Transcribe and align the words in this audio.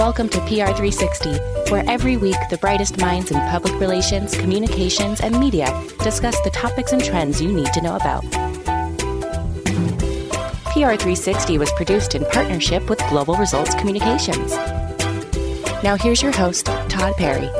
Welcome 0.00 0.30
to 0.30 0.38
PR360, 0.38 1.70
where 1.70 1.84
every 1.86 2.16
week 2.16 2.38
the 2.48 2.56
brightest 2.56 2.98
minds 3.02 3.30
in 3.30 3.38
public 3.50 3.78
relations, 3.78 4.34
communications, 4.34 5.20
and 5.20 5.38
media 5.38 5.66
discuss 6.02 6.40
the 6.40 6.48
topics 6.48 6.92
and 6.92 7.04
trends 7.04 7.42
you 7.42 7.52
need 7.52 7.70
to 7.74 7.82
know 7.82 7.96
about. 7.96 8.24
PR360 10.72 11.58
was 11.58 11.70
produced 11.72 12.14
in 12.14 12.24
partnership 12.24 12.88
with 12.88 12.98
Global 13.10 13.34
Results 13.34 13.74
Communications. 13.74 14.52
Now, 15.84 15.96
here's 16.00 16.22
your 16.22 16.32
host, 16.32 16.64
Todd 16.64 17.14
Perry. 17.18 17.50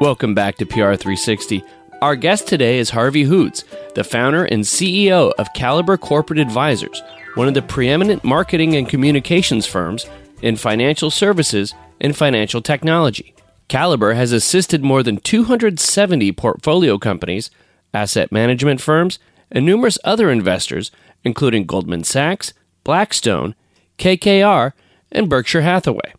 Welcome 0.00 0.36
back 0.36 0.54
to 0.58 0.66
PR360. 0.66 1.64
Our 2.00 2.14
guest 2.14 2.46
today 2.46 2.78
is 2.78 2.90
Harvey 2.90 3.24
Hudes, 3.24 3.64
the 3.98 4.04
founder 4.04 4.44
and 4.44 4.62
CEO 4.62 5.32
of 5.38 5.52
Caliber 5.54 5.96
Corporate 5.96 6.38
Advisers, 6.38 7.02
one 7.34 7.48
of 7.48 7.54
the 7.54 7.62
preeminent 7.62 8.22
marketing 8.22 8.76
and 8.76 8.88
communications 8.88 9.66
firms 9.66 10.06
in 10.40 10.54
financial 10.54 11.10
services 11.10 11.74
and 12.00 12.16
financial 12.16 12.62
technology. 12.62 13.34
Caliber 13.66 14.14
has 14.14 14.30
assisted 14.30 14.84
more 14.84 15.02
than 15.02 15.16
270 15.16 16.30
portfolio 16.30 16.96
companies, 16.96 17.50
asset 17.92 18.30
management 18.30 18.80
firms, 18.80 19.18
and 19.50 19.66
numerous 19.66 19.98
other 20.04 20.30
investors, 20.30 20.92
including 21.24 21.66
Goldman 21.66 22.04
Sachs, 22.04 22.52
Blackstone, 22.84 23.56
KKR, 23.98 24.74
and 25.10 25.28
Berkshire 25.28 25.62
Hathaway. 25.62 26.14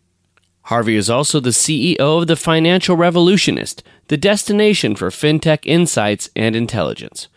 Harvey 0.64 0.96
is 0.96 1.08
also 1.08 1.40
the 1.40 1.48
CEO 1.48 2.20
of 2.20 2.26
the 2.26 2.36
Financial 2.36 2.94
Revolutionist, 2.94 3.82
the 4.08 4.18
destination 4.18 4.94
for 4.94 5.08
fintech 5.08 5.60
insights 5.64 6.28
and 6.36 6.54
intelligence. 6.54 7.28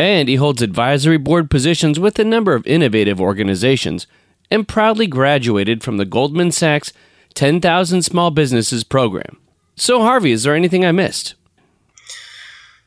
And 0.00 0.28
he 0.28 0.36
holds 0.36 0.62
advisory 0.62 1.18
board 1.18 1.50
positions 1.50 1.98
with 1.98 2.18
a 2.18 2.24
number 2.24 2.54
of 2.54 2.66
innovative 2.66 3.20
organizations 3.20 4.06
and 4.50 4.68
proudly 4.68 5.06
graduated 5.06 5.82
from 5.82 5.96
the 5.96 6.04
Goldman 6.04 6.52
Sachs 6.52 6.92
10,000 7.34 8.02
Small 8.02 8.30
Businesses 8.30 8.84
program. 8.84 9.38
So, 9.76 10.02
Harvey, 10.02 10.32
is 10.32 10.42
there 10.42 10.54
anything 10.54 10.84
I 10.84 10.92
missed? 10.92 11.34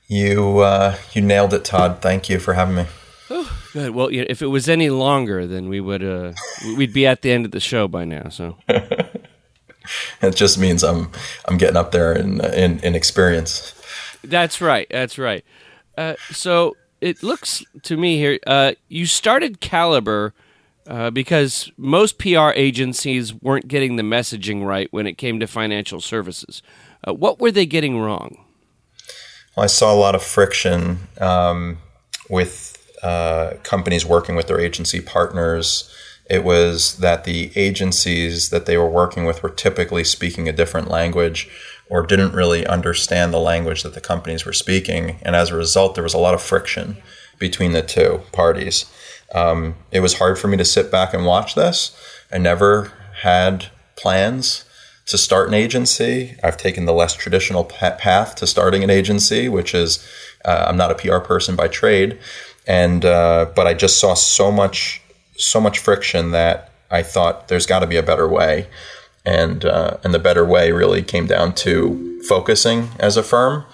You 0.08 0.59
uh, 0.59 0.98
you 1.14 1.22
nailed 1.22 1.53
it, 1.53 1.64
Todd. 1.64 2.02
Thank 2.02 2.28
you 2.28 2.38
for 2.38 2.53
having 2.53 2.76
me. 2.76 2.86
Oh, 3.30 3.58
good. 3.72 3.92
Well, 3.92 4.09
if 4.12 4.42
it 4.42 4.48
was 4.48 4.68
any 4.68 4.90
longer, 4.90 5.48
then 5.48 5.70
we 5.70 5.80
would 5.80 6.03
uh, 6.03 6.34
we'd 6.75 6.92
be 6.92 7.08
at 7.08 7.22
the 7.22 7.31
end 7.31 7.46
of 7.46 7.52
the 7.52 7.62
show 7.62 7.88
by 7.88 8.03
now. 8.03 8.28
So. 8.28 8.58
it 10.22 10.36
just 10.36 10.59
means 10.59 10.84
I'm 10.84 11.12
I'm 11.46 11.58
getting 11.58 11.78
up 11.78 11.94
there 11.94 12.12
in 12.12 12.44
in, 12.44 12.80
in 12.80 12.94
experience. 12.94 13.73
That's 14.22 14.59
right. 14.59 14.88
That's 14.92 15.18
right. 15.18 15.46
Uh, 15.98 16.16
so 16.31 16.75
it 17.02 17.23
looks 17.23 17.63
to 17.83 17.97
me 17.97 18.17
here 18.17 18.39
uh, 18.47 18.73
you 18.88 19.05
started 19.05 19.59
Caliber 19.59 20.33
uh, 20.88 21.09
because 21.11 21.71
most 21.77 22.17
PR 22.17 22.49
agencies 22.55 23.33
weren't 23.33 23.67
getting 23.67 23.97
the 23.97 24.03
messaging 24.03 24.66
right 24.66 24.88
when 24.91 25.05
it 25.07 25.17
came 25.17 25.39
to 25.39 25.47
financial 25.47 26.02
services. 26.02 26.61
Uh, 27.07 27.13
what 27.13 27.39
were 27.39 27.52
they 27.52 27.66
getting 27.66 27.99
wrong? 27.99 28.45
Well, 29.55 29.63
I 29.63 29.67
saw 29.67 29.94
a 29.94 29.95
lot 29.95 30.16
of 30.16 30.23
friction 30.23 30.99
um, 31.19 31.77
with 32.29 32.77
uh, 33.03 33.53
companies 33.63 34.05
working 34.05 34.35
with 34.35 34.47
their 34.47 34.59
agency 34.59 35.02
partners 35.02 35.91
it 36.31 36.45
was 36.45 36.95
that 36.99 37.25
the 37.25 37.52
agencies 37.57 38.52
that 38.52 38.66
they 38.66 38.77
were 38.77 38.89
working 38.89 39.25
with 39.25 39.44
were 39.44 39.49
typically 39.49 40.05
speaking 40.05 40.47
a 40.47 40.53
different 40.53 40.89
language 40.89 41.49
or 41.92 42.06
didn't 42.06 42.34
really 42.34 42.66
understand 42.66 43.34
the 43.34 43.39
language 43.39 43.84
that 43.84 43.94
the 43.94 44.00
companies 44.00 44.45
were 44.45 44.53
speaking. 44.53 45.17
And 45.23 45.36
as 45.36 45.50
a 45.50 45.58
result, 45.58 45.94
there 45.94 46.06
was 46.06 46.13
a 46.13 46.18
lot 46.18 46.34
of 46.34 46.41
friction 46.41 46.96
between 47.38 47.74
the 47.74 47.81
two 47.81 48.22
parties. 48.31 48.85
Um, 49.35 49.75
it 49.91 50.00
was 50.00 50.18
hard 50.18 50.40
for 50.40 50.47
me 50.47 50.56
to 50.56 50.63
sit 50.63 50.90
back 50.90 51.13
and 51.13 51.25
watch 51.25 51.53
this. 51.53 51.94
I 52.31 52.38
never 52.38 52.94
had 53.24 53.68
plans 53.97 54.63
to 55.07 55.18
start 55.18 55.50
an 55.50 55.53
agency. 55.53 56.38
I've 56.41 56.56
taken 56.56 56.85
the 56.85 56.94
less 56.94 57.13
traditional 57.13 57.66
path 57.66 58.35
to 58.35 58.47
starting 58.47 58.85
an 58.85 58.90
agency, 58.90 59.50
which 59.50 59.75
is 59.75 60.08
uh, 60.46 60.68
I'm 60.69 60.78
not 60.78 60.91
a 60.91 60.96
PR 60.96 61.18
person 61.18 61.58
by 61.58 61.68
trade, 61.68 62.18
and 62.66 63.03
uh, 63.03 63.52
but 63.53 63.68
I 63.68 63.73
just 63.73 64.00
saw 64.00 64.13
so 64.13 64.50
much 64.50 65.02
so 65.35 65.59
much 65.59 65.79
friction 65.79 66.31
that 66.31 66.72
I 66.90 67.03
thought 67.03 67.50
there's 67.50 67.66
got 67.66 67.79
to 67.79 67.88
be 67.88 67.97
a 67.97 68.03
better 68.03 68.29
way, 68.29 68.68
and 69.26 69.66
uh, 69.66 69.98
and 70.04 70.14
the 70.14 70.20
better 70.20 70.46
way 70.46 70.72
really 70.72 71.02
came 71.02 71.28
down 71.28 71.54
to 71.56 72.22
focusing 72.28 72.90
as 73.00 73.18
a 73.18 73.24
firm 73.24 73.66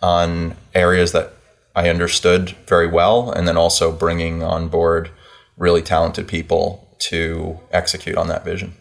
on 0.00 0.56
areas 0.74 1.12
that 1.12 1.32
I 1.74 1.88
understood 1.88 2.50
very 2.66 2.86
well, 2.86 3.30
and 3.30 3.46
then 3.46 3.56
also 3.56 3.92
bringing 3.92 4.42
on 4.42 4.68
board 4.68 5.10
really 5.56 5.82
talented 5.82 6.26
people 6.26 6.88
to 6.98 7.58
execute 7.70 8.16
on 8.16 8.28
that 8.28 8.44
vision. 8.44 8.74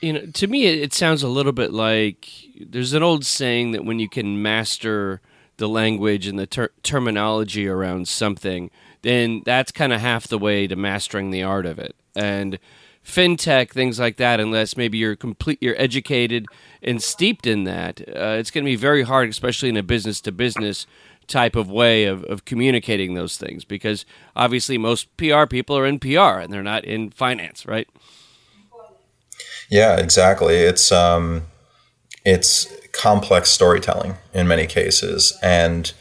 You 0.00 0.12
know, 0.12 0.26
to 0.26 0.46
me, 0.46 0.66
it 0.66 0.92
sounds 0.92 1.22
a 1.22 1.28
little 1.28 1.52
bit 1.52 1.72
like 1.72 2.28
there's 2.60 2.92
an 2.92 3.02
old 3.02 3.24
saying 3.24 3.72
that 3.72 3.84
when 3.84 3.98
you 3.98 4.08
can 4.08 4.42
master 4.42 5.20
the 5.56 5.68
language 5.68 6.26
and 6.26 6.38
the 6.38 6.46
ter- 6.46 6.72
terminology 6.82 7.66
around 7.66 8.08
something, 8.08 8.70
then 9.02 9.42
that's 9.44 9.72
kind 9.72 9.92
of 9.92 10.00
half 10.00 10.28
the 10.28 10.38
way 10.38 10.66
to 10.66 10.76
mastering 10.76 11.30
the 11.30 11.42
art 11.42 11.66
of 11.66 11.78
it. 11.78 11.96
And 12.14 12.58
fintech 13.06 13.70
things 13.70 14.00
like 14.00 14.16
that, 14.16 14.40
unless 14.40 14.76
maybe 14.76 14.98
you're 14.98 15.16
complete, 15.16 15.58
you're 15.62 15.80
educated 15.80 16.46
and 16.82 17.00
steeped 17.02 17.46
in 17.46 17.64
that, 17.64 18.00
uh, 18.00 18.36
it's 18.38 18.50
going 18.50 18.64
to 18.64 18.70
be 18.70 18.76
very 18.76 19.02
hard, 19.02 19.28
especially 19.28 19.68
in 19.68 19.76
a 19.76 19.82
business 19.82 20.20
to 20.22 20.32
business 20.32 20.86
type 21.28 21.56
of 21.56 21.70
way 21.70 22.04
of, 22.04 22.24
of 22.24 22.44
communicating 22.44 23.14
those 23.14 23.36
things 23.36 23.64
because 23.64 24.04
obviously 24.36 24.78
most 24.78 25.16
PR 25.16 25.44
people 25.46 25.76
are 25.76 25.86
in 25.86 25.98
PR 25.98 26.38
and 26.40 26.52
they're 26.52 26.62
not 26.62 26.84
in 26.84 27.10
finance, 27.10 27.66
right? 27.66 27.88
Yeah, 29.68 29.96
exactly. 29.96 30.56
It's 30.56 30.92
um, 30.92 31.46
it's 32.24 32.72
complex 32.92 33.50
storytelling 33.50 34.14
in 34.32 34.46
many 34.46 34.66
cases, 34.66 35.36
and 35.42 35.92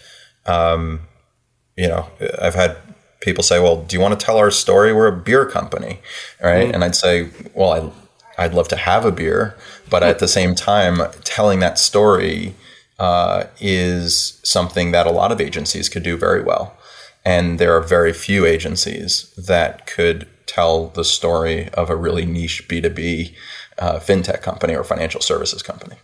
um, 0.45 1.01
you 1.75 1.87
know, 1.87 2.09
I've 2.39 2.53
had 2.53 2.77
people 3.25 3.43
say, 3.43 3.59
"Well, 3.59 3.81
do 3.81 3.95
you 3.95 4.01
want 4.01 4.17
to 4.17 4.25
tell 4.25 4.37
our 4.37 4.51
story? 4.51 4.93
We're 4.93 5.07
a 5.07 5.17
beer 5.17 5.45
company, 5.45 5.99
right?" 6.41 6.69
Mm. 6.69 6.73
And 6.73 6.83
I'd 6.83 6.95
say, 6.95 7.29
"Well, 7.53 7.93
I, 8.37 8.43
I'd 8.43 8.53
love 8.53 8.69
to 8.69 8.77
have 8.77 9.03
a 9.03 9.11
beer, 9.11 9.57
but 9.89 10.03
at 10.03 10.19
the 10.19 10.27
same 10.27 10.55
time, 10.55 11.01
telling 11.23 11.59
that 11.59 11.77
story 11.77 12.53
uh, 12.99 13.45
is 13.59 14.39
something 14.43 14.91
that 14.91 15.07
a 15.07 15.11
lot 15.11 15.31
of 15.31 15.41
agencies 15.41 15.89
could 15.89 16.03
do 16.03 16.15
very 16.15 16.41
well, 16.41 16.77
and 17.25 17.59
there 17.59 17.75
are 17.75 17.81
very 17.81 18.13
few 18.13 18.45
agencies 18.45 19.33
that 19.35 19.87
could 19.87 20.27
tell 20.45 20.87
the 20.89 21.03
story 21.03 21.69
of 21.69 21.89
a 21.89 21.95
really 21.95 22.25
niche 22.25 22.67
B 22.69 22.79
two 22.79 22.89
B 22.89 23.35
uh, 23.79 23.99
fintech 23.99 24.41
company 24.41 24.75
or 24.75 24.83
financial 24.83 25.21
services 25.21 25.63
company." 25.63 25.97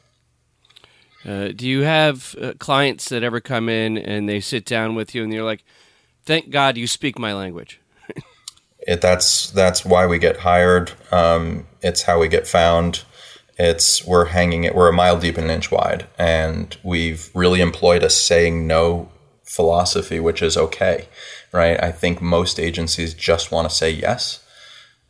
Uh, 1.24 1.50
do 1.50 1.68
you 1.68 1.82
have 1.82 2.36
uh, 2.42 2.54
clients 2.58 3.10
that 3.10 3.22
ever 3.22 3.40
come 3.40 3.70
in 3.70 3.96
and 3.96 4.28
they 4.28 4.40
sit 4.40 4.66
down 4.66 4.96
with 4.96 5.14
you 5.14 5.24
and 5.24 5.32
you're 5.32 5.44
like, 5.44 5.64
thank 6.26 6.50
God 6.50 6.78
you 6.78 6.88
speak 6.88 7.20
my 7.20 7.34
language. 7.34 7.80
it, 8.80 9.02
that's 9.02 9.52
that's 9.52 9.86
why 9.86 10.06
we 10.06 10.20
get 10.20 10.38
hired. 10.38 10.92
Um, 11.12 11.68
it's 11.82 12.04
how 12.04 12.20
we 12.20 12.28
get 12.28 12.48
found. 12.48 13.04
It's 13.58 14.06
we're 14.06 14.26
hanging 14.26 14.64
it. 14.64 14.76
We're 14.76 14.90
a 14.90 14.94
mile 14.94 15.20
deep 15.20 15.38
and 15.38 15.46
an 15.46 15.52
inch 15.52 15.72
wide, 15.72 16.08
and 16.18 16.76
we've 16.84 17.30
really 17.34 17.62
employed 17.62 18.04
a 18.04 18.10
saying 18.10 18.66
no 18.66 19.10
philosophy, 19.44 20.20
which 20.20 20.42
is 20.42 20.58
okay, 20.58 21.08
right? 21.52 21.82
I 21.82 21.92
think 21.92 22.22
most 22.22 22.60
agencies 22.60 23.14
just 23.14 23.52
want 23.52 23.70
to 23.70 23.76
say 23.76 23.92
yes 23.92 24.44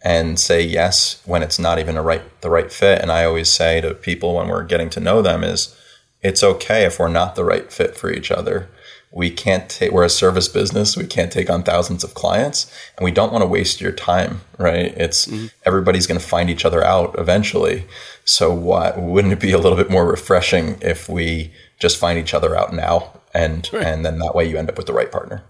and 0.03 0.39
say 0.39 0.63
yes 0.63 1.21
when 1.25 1.43
it's 1.43 1.59
not 1.59 1.77
even 1.77 1.95
a 1.95 2.01
right 2.01 2.23
the 2.41 2.49
right 2.49 2.71
fit. 2.71 3.01
And 3.01 3.11
I 3.11 3.23
always 3.23 3.49
say 3.49 3.81
to 3.81 3.93
people 3.93 4.35
when 4.35 4.47
we're 4.47 4.63
getting 4.63 4.89
to 4.91 4.99
know 4.99 5.21
them 5.21 5.43
is 5.43 5.75
it's 6.23 6.43
okay 6.43 6.85
if 6.85 6.99
we're 6.99 7.07
not 7.07 7.35
the 7.35 7.43
right 7.43 7.71
fit 7.71 7.95
for 7.95 8.11
each 8.11 8.31
other 8.31 8.69
we 9.11 9.29
can't 9.29 9.69
take 9.69 9.91
we're 9.91 10.03
a 10.03 10.09
service 10.09 10.47
business 10.47 10.95
we 10.95 11.05
can't 11.05 11.31
take 11.31 11.49
on 11.49 11.63
thousands 11.63 12.03
of 12.03 12.13
clients 12.13 12.71
and 12.97 13.03
we 13.03 13.11
don't 13.11 13.31
want 13.31 13.41
to 13.41 13.47
waste 13.47 13.81
your 13.81 13.91
time 13.91 14.41
right? 14.61 14.93
It's 14.97 15.25
mm-hmm. 15.25 15.47
everybody's 15.65 16.07
going 16.07 16.19
to 16.19 16.25
find 16.25 16.49
each 16.49 16.63
other 16.65 16.83
out 16.83 17.15
eventually. 17.17 17.85
So 18.23 18.53
why 18.53 18.93
wouldn't 18.95 19.33
it 19.33 19.39
be 19.39 19.51
a 19.51 19.57
little 19.57 19.77
bit 19.77 19.89
more 19.89 20.05
refreshing 20.05 20.77
if 20.81 21.09
we 21.09 21.51
just 21.79 21.97
find 21.97 22.17
each 22.19 22.33
other 22.33 22.55
out 22.55 22.73
now 22.73 23.19
and 23.33 23.65
sure. 23.65 23.81
and 23.81 24.05
then 24.05 24.19
that 24.19 24.35
way 24.35 24.47
you 24.47 24.57
end 24.57 24.69
up 24.69 24.77
with 24.77 24.87
the 24.87 24.93
right 24.93 25.11
partner? 25.11 25.43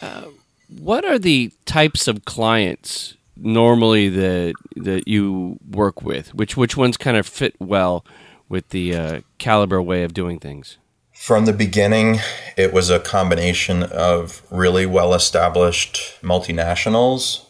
Uh, 0.00 0.26
what 0.68 1.04
are 1.04 1.18
the 1.18 1.52
types 1.66 2.08
of 2.08 2.24
clients 2.24 3.16
normally 3.36 4.08
that 4.08 4.54
that 4.76 5.08
you 5.08 5.58
work 5.70 6.02
with? 6.02 6.34
Which 6.34 6.56
which 6.56 6.76
ones 6.76 6.96
kind 6.96 7.16
of 7.16 7.26
fit 7.26 7.54
well 7.58 8.04
with 8.48 8.68
the 8.70 8.94
uh, 8.94 9.20
caliber 9.38 9.82
way 9.82 10.04
of 10.04 10.14
doing 10.14 10.38
things 10.38 10.78
from 11.14 11.44
the 11.44 11.52
beginning, 11.52 12.18
it 12.56 12.72
was 12.72 12.90
a 12.90 12.98
combination 12.98 13.82
of 13.82 14.42
really 14.50 14.86
well 14.86 15.14
established 15.14 16.20
multinationals 16.22 17.44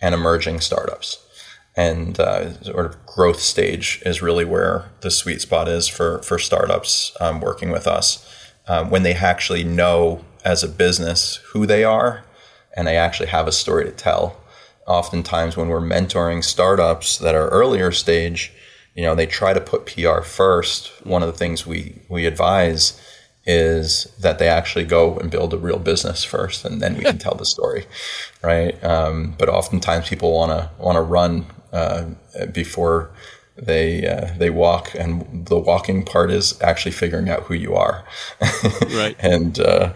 and 0.00 0.14
emerging 0.14 0.60
startups. 0.60 1.24
And 1.76 2.18
uh, 2.18 2.60
sort 2.62 2.86
of 2.86 3.06
growth 3.06 3.40
stage 3.40 4.02
is 4.04 4.22
really 4.22 4.44
where 4.44 4.90
the 5.00 5.10
sweet 5.10 5.40
spot 5.40 5.68
is 5.68 5.88
for, 5.88 6.22
for 6.22 6.38
startups 6.38 7.16
um, 7.20 7.40
working 7.40 7.70
with 7.70 7.86
us. 7.86 8.24
Um, 8.66 8.90
when 8.90 9.02
they 9.02 9.14
actually 9.14 9.64
know 9.64 10.24
as 10.44 10.62
a 10.62 10.68
business 10.68 11.36
who 11.52 11.66
they 11.66 11.84
are 11.84 12.24
and 12.76 12.86
they 12.86 12.96
actually 12.96 13.28
have 13.28 13.48
a 13.48 13.52
story 13.52 13.84
to 13.84 13.90
tell. 13.90 14.40
Oftentimes, 14.86 15.56
when 15.56 15.68
we're 15.68 15.80
mentoring 15.80 16.42
startups 16.42 17.18
that 17.18 17.34
are 17.34 17.48
earlier 17.48 17.92
stage, 17.92 18.52
you 18.98 19.04
know, 19.04 19.14
they 19.14 19.26
try 19.26 19.52
to 19.52 19.60
put 19.60 19.86
PR 19.86 20.22
first. 20.22 20.90
One 21.06 21.22
of 21.22 21.28
the 21.28 21.38
things 21.38 21.64
we 21.64 21.94
we 22.08 22.26
advise 22.26 23.00
is 23.46 24.12
that 24.18 24.40
they 24.40 24.48
actually 24.48 24.86
go 24.86 25.16
and 25.18 25.30
build 25.30 25.54
a 25.54 25.56
real 25.56 25.78
business 25.78 26.24
first, 26.24 26.64
and 26.64 26.82
then 26.82 26.96
we 26.96 27.04
can 27.04 27.16
tell 27.26 27.36
the 27.36 27.46
story, 27.46 27.86
right? 28.42 28.82
Um, 28.82 29.36
but 29.38 29.48
oftentimes, 29.48 30.08
people 30.08 30.32
want 30.32 30.50
to 30.50 30.70
want 30.82 30.96
to 30.96 31.02
run 31.02 31.46
uh, 31.72 32.06
before 32.50 33.12
they 33.56 34.04
uh, 34.04 34.36
they 34.36 34.50
walk, 34.50 34.96
and 34.96 35.46
the 35.46 35.60
walking 35.60 36.04
part 36.04 36.32
is 36.32 36.60
actually 36.60 36.90
figuring 36.90 37.28
out 37.28 37.44
who 37.44 37.54
you 37.54 37.76
are, 37.76 38.04
right? 38.94 39.14
and 39.20 39.60
uh, 39.60 39.92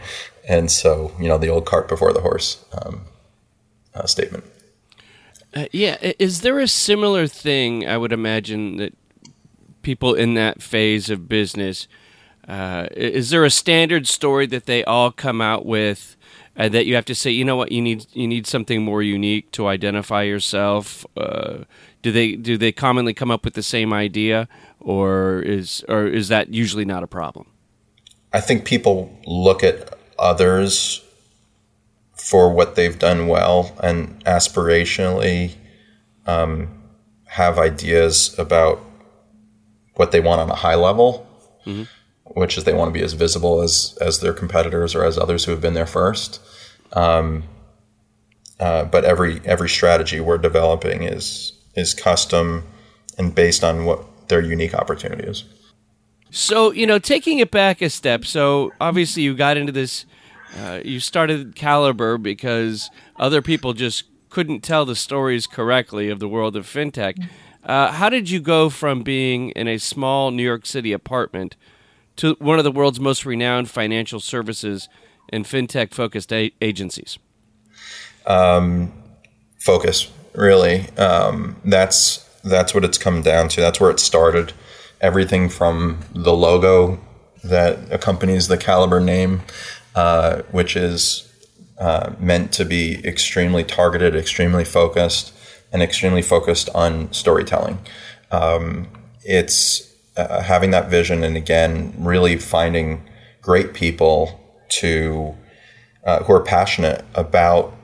and 0.48 0.70
so 0.70 1.10
you 1.18 1.26
know 1.26 1.38
the 1.38 1.48
old 1.48 1.66
cart 1.66 1.88
before 1.88 2.12
the 2.12 2.20
horse 2.20 2.64
um, 2.80 3.06
uh, 3.96 4.06
statement. 4.06 4.44
Uh, 5.54 5.66
yeah, 5.72 5.96
is 6.18 6.40
there 6.40 6.58
a 6.58 6.68
similar 6.68 7.26
thing? 7.26 7.86
I 7.86 7.98
would 7.98 8.12
imagine 8.12 8.76
that 8.76 8.94
people 9.82 10.14
in 10.14 10.34
that 10.34 10.62
phase 10.62 11.10
of 11.10 11.28
business. 11.28 11.88
Uh, 12.48 12.86
is 12.92 13.30
there 13.30 13.44
a 13.44 13.50
standard 13.50 14.06
story 14.06 14.46
that 14.46 14.66
they 14.66 14.82
all 14.84 15.12
come 15.12 15.40
out 15.40 15.66
with 15.66 16.16
uh, 16.56 16.68
that 16.68 16.86
you 16.86 16.94
have 16.94 17.04
to 17.04 17.14
say, 17.14 17.30
you 17.30 17.44
know 17.44 17.56
what, 17.56 17.72
you 17.72 17.80
need 17.80 18.06
you 18.12 18.26
need 18.26 18.46
something 18.46 18.82
more 18.82 19.02
unique 19.02 19.50
to 19.52 19.66
identify 19.66 20.22
yourself? 20.22 21.06
Uh, 21.16 21.64
do 22.02 22.12
they 22.12 22.32
do 22.32 22.56
they 22.56 22.72
commonly 22.72 23.14
come 23.14 23.30
up 23.30 23.44
with 23.44 23.54
the 23.54 23.62
same 23.62 23.92
idea, 23.92 24.48
or 24.80 25.40
is 25.40 25.84
or 25.88 26.06
is 26.06 26.28
that 26.28 26.52
usually 26.52 26.84
not 26.84 27.02
a 27.02 27.06
problem? 27.06 27.46
I 28.32 28.40
think 28.40 28.64
people 28.64 29.16
look 29.26 29.62
at 29.62 29.98
others 30.18 31.04
for 32.22 32.52
what 32.52 32.76
they've 32.76 32.98
done 32.98 33.26
well 33.26 33.76
and 33.82 34.24
aspirationally 34.24 35.54
um, 36.26 36.68
have 37.26 37.58
ideas 37.58 38.38
about 38.38 38.80
what 39.94 40.12
they 40.12 40.20
want 40.20 40.40
on 40.40 40.48
a 40.48 40.54
high 40.54 40.76
level, 40.76 41.26
mm-hmm. 41.66 41.82
which 42.40 42.56
is 42.56 42.62
they 42.62 42.72
want 42.72 42.88
to 42.88 42.92
be 42.92 43.04
as 43.04 43.14
visible 43.14 43.60
as 43.60 43.98
as 44.00 44.20
their 44.20 44.32
competitors 44.32 44.94
or 44.94 45.04
as 45.04 45.18
others 45.18 45.44
who 45.44 45.50
have 45.50 45.60
been 45.60 45.74
there 45.74 45.86
first. 45.86 46.40
Um, 46.92 47.42
uh, 48.60 48.84
but 48.84 49.04
every 49.04 49.40
every 49.44 49.68
strategy 49.68 50.20
we're 50.20 50.38
developing 50.38 51.02
is 51.02 51.52
is 51.74 51.92
custom 51.92 52.62
and 53.18 53.34
based 53.34 53.64
on 53.64 53.84
what 53.84 54.28
their 54.28 54.40
unique 54.40 54.74
opportunity 54.74 55.24
is. 55.24 55.44
So, 56.30 56.70
you 56.70 56.86
know, 56.86 56.98
taking 56.98 57.40
it 57.40 57.50
back 57.50 57.82
a 57.82 57.90
step, 57.90 58.24
so 58.24 58.72
obviously 58.80 59.22
you 59.22 59.34
got 59.34 59.56
into 59.56 59.72
this, 59.72 60.06
uh, 60.58 60.80
you 60.84 61.00
started 61.00 61.54
Caliber 61.54 62.18
because 62.18 62.90
other 63.16 63.42
people 63.42 63.72
just 63.72 64.04
couldn't 64.30 64.60
tell 64.60 64.84
the 64.84 64.96
stories 64.96 65.46
correctly 65.46 66.08
of 66.08 66.18
the 66.18 66.28
world 66.28 66.56
of 66.56 66.66
fintech. 66.66 67.28
Uh, 67.64 67.92
how 67.92 68.08
did 68.08 68.28
you 68.28 68.40
go 68.40 68.68
from 68.68 69.02
being 69.02 69.50
in 69.50 69.68
a 69.68 69.78
small 69.78 70.30
New 70.30 70.42
York 70.42 70.66
City 70.66 70.92
apartment 70.92 71.56
to 72.16 72.34
one 72.38 72.58
of 72.58 72.64
the 72.64 72.72
world's 72.72 72.98
most 72.98 73.24
renowned 73.24 73.70
financial 73.70 74.20
services 74.20 74.88
and 75.28 75.44
fintech 75.44 75.92
focused 75.92 76.32
a- 76.32 76.52
agencies? 76.60 77.18
Um, 78.26 78.92
focus 79.60 80.10
really. 80.34 80.88
Um, 80.96 81.56
that's 81.64 82.28
that's 82.44 82.74
what 82.74 82.84
it's 82.84 82.98
come 82.98 83.22
down 83.22 83.48
to. 83.48 83.60
That's 83.60 83.80
where 83.80 83.90
it 83.90 84.00
started. 84.00 84.52
Everything 85.00 85.48
from 85.48 86.00
the 86.14 86.32
logo 86.32 87.00
that 87.44 87.92
accompanies 87.92 88.48
the 88.48 88.56
Caliber 88.56 89.00
name, 89.00 89.42
uh, 89.94 90.42
which 90.50 90.76
is 90.76 91.28
uh, 91.78 92.12
meant 92.18 92.52
to 92.52 92.64
be 92.64 93.04
extremely 93.06 93.64
targeted, 93.64 94.14
extremely 94.14 94.64
focused, 94.64 95.32
and 95.72 95.82
extremely 95.82 96.22
focused 96.22 96.68
on 96.74 97.12
storytelling. 97.12 97.78
Um, 98.30 98.88
it's 99.24 99.92
uh, 100.16 100.42
having 100.42 100.70
that 100.70 100.90
vision, 100.90 101.24
and 101.24 101.36
again, 101.36 101.94
really 101.98 102.36
finding 102.36 103.08
great 103.40 103.74
people 103.74 104.40
to 104.68 105.34
uh, 106.04 106.22
who 106.24 106.32
are 106.32 106.42
passionate 106.42 107.04
about 107.14 107.74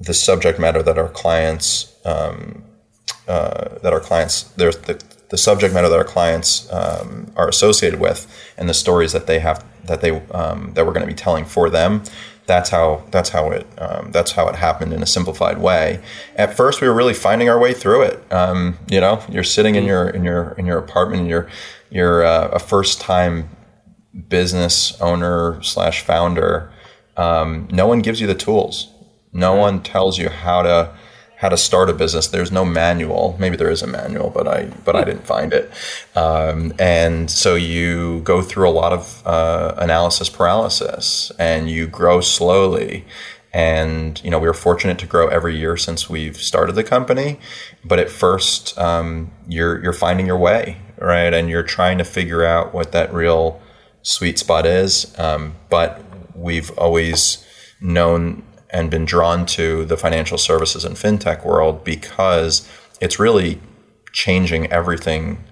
the 0.00 0.14
subject 0.14 0.58
matter 0.58 0.82
that 0.82 0.98
our 0.98 1.08
clients 1.08 1.94
um, 2.04 2.64
uh, 3.28 3.78
that 3.82 3.92
our 3.92 4.00
clients 4.00 4.42
there's 4.56 4.76
the, 4.78 5.02
the 5.30 5.38
subject 5.38 5.72
matter 5.72 5.88
that 5.88 5.98
our 5.98 6.04
clients 6.04 6.70
um, 6.72 7.32
are 7.36 7.48
associated 7.48 8.00
with 8.00 8.26
and 8.58 8.68
the 8.68 8.74
stories 8.74 9.12
that 9.12 9.26
they 9.26 9.38
have 9.38 9.64
that 9.84 10.00
they 10.00 10.20
um, 10.30 10.72
that 10.74 10.84
we're 10.84 10.92
going 10.92 11.06
to 11.06 11.12
be 11.12 11.14
telling 11.14 11.44
for 11.44 11.70
them 11.70 12.02
that's 12.50 12.70
how 12.70 13.04
that's 13.12 13.28
how 13.28 13.52
it 13.52 13.64
um, 13.78 14.10
that's 14.10 14.32
how 14.32 14.48
it 14.48 14.56
happened 14.56 14.92
in 14.92 15.02
a 15.02 15.06
simplified 15.06 15.58
way. 15.58 16.02
At 16.34 16.56
first 16.56 16.80
we 16.80 16.88
were 16.88 16.94
really 16.94 17.14
finding 17.14 17.48
our 17.48 17.60
way 17.60 17.72
through 17.72 18.02
it. 18.02 18.32
Um, 18.32 18.76
you 18.88 19.00
know 19.00 19.22
you're 19.28 19.44
sitting 19.44 19.76
in 19.76 19.84
your 19.84 20.10
in 20.10 20.24
your 20.24 20.52
in 20.58 20.66
your 20.66 20.78
apartment 20.78 21.20
and 21.20 21.30
you're 21.30 21.48
you're 21.90 22.24
uh, 22.24 22.48
a 22.48 22.58
first 22.58 23.00
time 23.00 23.50
business 24.28 25.00
owner 25.00 25.62
slash 25.62 26.02
founder. 26.02 26.72
Um, 27.16 27.68
no 27.70 27.86
one 27.86 28.00
gives 28.00 28.20
you 28.20 28.26
the 28.26 28.34
tools. 28.34 28.92
No 29.32 29.54
one 29.54 29.80
tells 29.80 30.18
you 30.18 30.28
how 30.28 30.62
to 30.62 30.92
how 31.40 31.48
to 31.48 31.56
start 31.56 31.88
a 31.88 31.94
business. 31.94 32.26
There's 32.26 32.52
no 32.52 32.66
manual. 32.66 33.34
Maybe 33.38 33.56
there 33.56 33.70
is 33.70 33.80
a 33.80 33.86
manual, 33.86 34.28
but 34.28 34.46
I 34.46 34.66
but 34.84 34.94
I 34.94 35.04
didn't 35.04 35.26
find 35.26 35.54
it. 35.54 35.72
Um, 36.14 36.74
and 36.78 37.30
so 37.30 37.54
you 37.54 38.20
go 38.20 38.42
through 38.42 38.68
a 38.68 38.76
lot 38.82 38.92
of 38.92 39.26
uh, 39.26 39.74
analysis 39.78 40.28
paralysis, 40.28 41.32
and 41.38 41.70
you 41.70 41.86
grow 41.86 42.20
slowly. 42.20 43.06
And 43.54 44.22
you 44.22 44.30
know 44.30 44.38
we 44.38 44.48
were 44.48 44.54
fortunate 44.54 44.98
to 44.98 45.06
grow 45.06 45.28
every 45.28 45.56
year 45.56 45.78
since 45.78 46.10
we've 46.10 46.36
started 46.36 46.74
the 46.74 46.84
company. 46.84 47.40
But 47.84 47.98
at 47.98 48.10
first, 48.10 48.78
um, 48.78 49.32
you're 49.48 49.82
you're 49.82 49.94
finding 49.94 50.26
your 50.26 50.38
way, 50.38 50.76
right? 50.98 51.32
And 51.32 51.48
you're 51.48 51.62
trying 51.62 51.96
to 51.98 52.04
figure 52.04 52.44
out 52.44 52.74
what 52.74 52.92
that 52.92 53.14
real 53.14 53.62
sweet 54.02 54.38
spot 54.38 54.66
is. 54.66 55.18
Um, 55.18 55.54
but 55.70 56.04
we've 56.36 56.70
always 56.78 57.44
known 57.80 58.42
and 58.72 58.90
been 58.90 59.04
drawn 59.04 59.46
to 59.46 59.84
the 59.84 59.96
financial 59.96 60.38
services 60.38 60.84
and 60.84 60.96
fintech 60.96 61.44
world 61.44 61.84
because 61.84 62.68
it's 63.00 63.18
really 63.18 63.60
changing 64.12 64.70
everything 64.72 65.42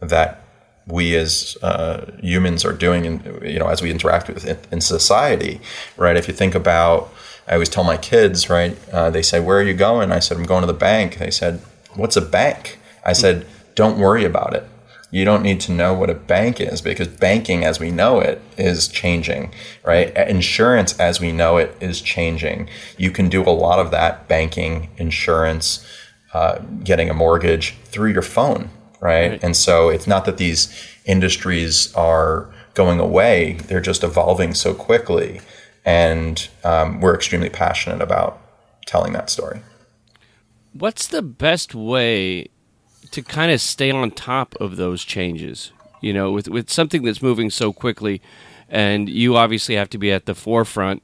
that 0.00 0.42
we 0.86 1.14
as 1.16 1.56
uh, 1.62 2.10
humans 2.20 2.64
are 2.64 2.72
doing, 2.72 3.04
in, 3.04 3.40
you 3.44 3.58
know, 3.58 3.68
as 3.68 3.82
we 3.82 3.90
interact 3.90 4.28
with 4.28 4.46
it 4.46 4.66
in 4.70 4.80
society, 4.80 5.60
right? 5.96 6.16
If 6.16 6.28
you 6.28 6.34
think 6.34 6.54
about, 6.54 7.12
I 7.46 7.54
always 7.54 7.68
tell 7.68 7.84
my 7.84 7.98
kids, 7.98 8.48
right? 8.48 8.76
Uh, 8.90 9.10
they 9.10 9.22
say, 9.22 9.38
"Where 9.40 9.58
are 9.58 9.62
you 9.62 9.74
going?" 9.74 10.12
I 10.12 10.18
said, 10.18 10.38
"I'm 10.38 10.44
going 10.44 10.62
to 10.62 10.66
the 10.66 10.72
bank." 10.72 11.18
They 11.18 11.30
said, 11.30 11.60
"What's 11.94 12.16
a 12.16 12.22
bank?" 12.22 12.78
I 13.04 13.12
said, 13.12 13.46
"Don't 13.74 13.98
worry 13.98 14.24
about 14.24 14.54
it 14.54 14.64
you 15.10 15.24
don't 15.24 15.42
need 15.42 15.60
to 15.60 15.72
know 15.72 15.94
what 15.94 16.10
a 16.10 16.14
bank 16.14 16.60
is 16.60 16.82
because 16.82 17.08
banking 17.08 17.64
as 17.64 17.80
we 17.80 17.90
know 17.90 18.20
it 18.20 18.42
is 18.58 18.88
changing, 18.88 19.52
right? 19.84 20.14
Insurance 20.28 20.98
as 21.00 21.20
we 21.20 21.32
know 21.32 21.56
it 21.56 21.74
is 21.80 22.00
changing. 22.02 22.68
You 22.98 23.10
can 23.10 23.28
do 23.28 23.42
a 23.42 23.50
lot 23.50 23.78
of 23.78 23.90
that 23.90 24.28
banking, 24.28 24.90
insurance, 24.98 25.86
uh, 26.34 26.58
getting 26.84 27.08
a 27.08 27.14
mortgage 27.14 27.74
through 27.84 28.12
your 28.12 28.22
phone, 28.22 28.70
right? 29.00 29.30
right? 29.30 29.42
And 29.42 29.56
so 29.56 29.88
it's 29.88 30.06
not 30.06 30.26
that 30.26 30.36
these 30.36 30.74
industries 31.06 31.94
are 31.94 32.52
going 32.74 33.00
away, 33.00 33.54
they're 33.66 33.80
just 33.80 34.04
evolving 34.04 34.54
so 34.54 34.74
quickly. 34.74 35.40
And 35.84 36.48
um, 36.64 37.00
we're 37.00 37.14
extremely 37.14 37.48
passionate 37.48 38.02
about 38.02 38.40
telling 38.86 39.14
that 39.14 39.30
story. 39.30 39.62
What's 40.74 41.06
the 41.06 41.22
best 41.22 41.74
way 41.74 42.48
to 43.08 43.22
kind 43.22 43.50
of 43.50 43.60
stay 43.60 43.90
on 43.90 44.10
top 44.10 44.54
of 44.56 44.76
those 44.76 45.04
changes. 45.04 45.72
You 46.00 46.12
know, 46.12 46.30
with 46.30 46.48
with 46.48 46.70
something 46.70 47.02
that's 47.02 47.22
moving 47.22 47.50
so 47.50 47.72
quickly, 47.72 48.22
and 48.68 49.08
you 49.08 49.36
obviously 49.36 49.74
have 49.74 49.90
to 49.90 49.98
be 49.98 50.12
at 50.12 50.26
the 50.26 50.34
forefront 50.34 51.02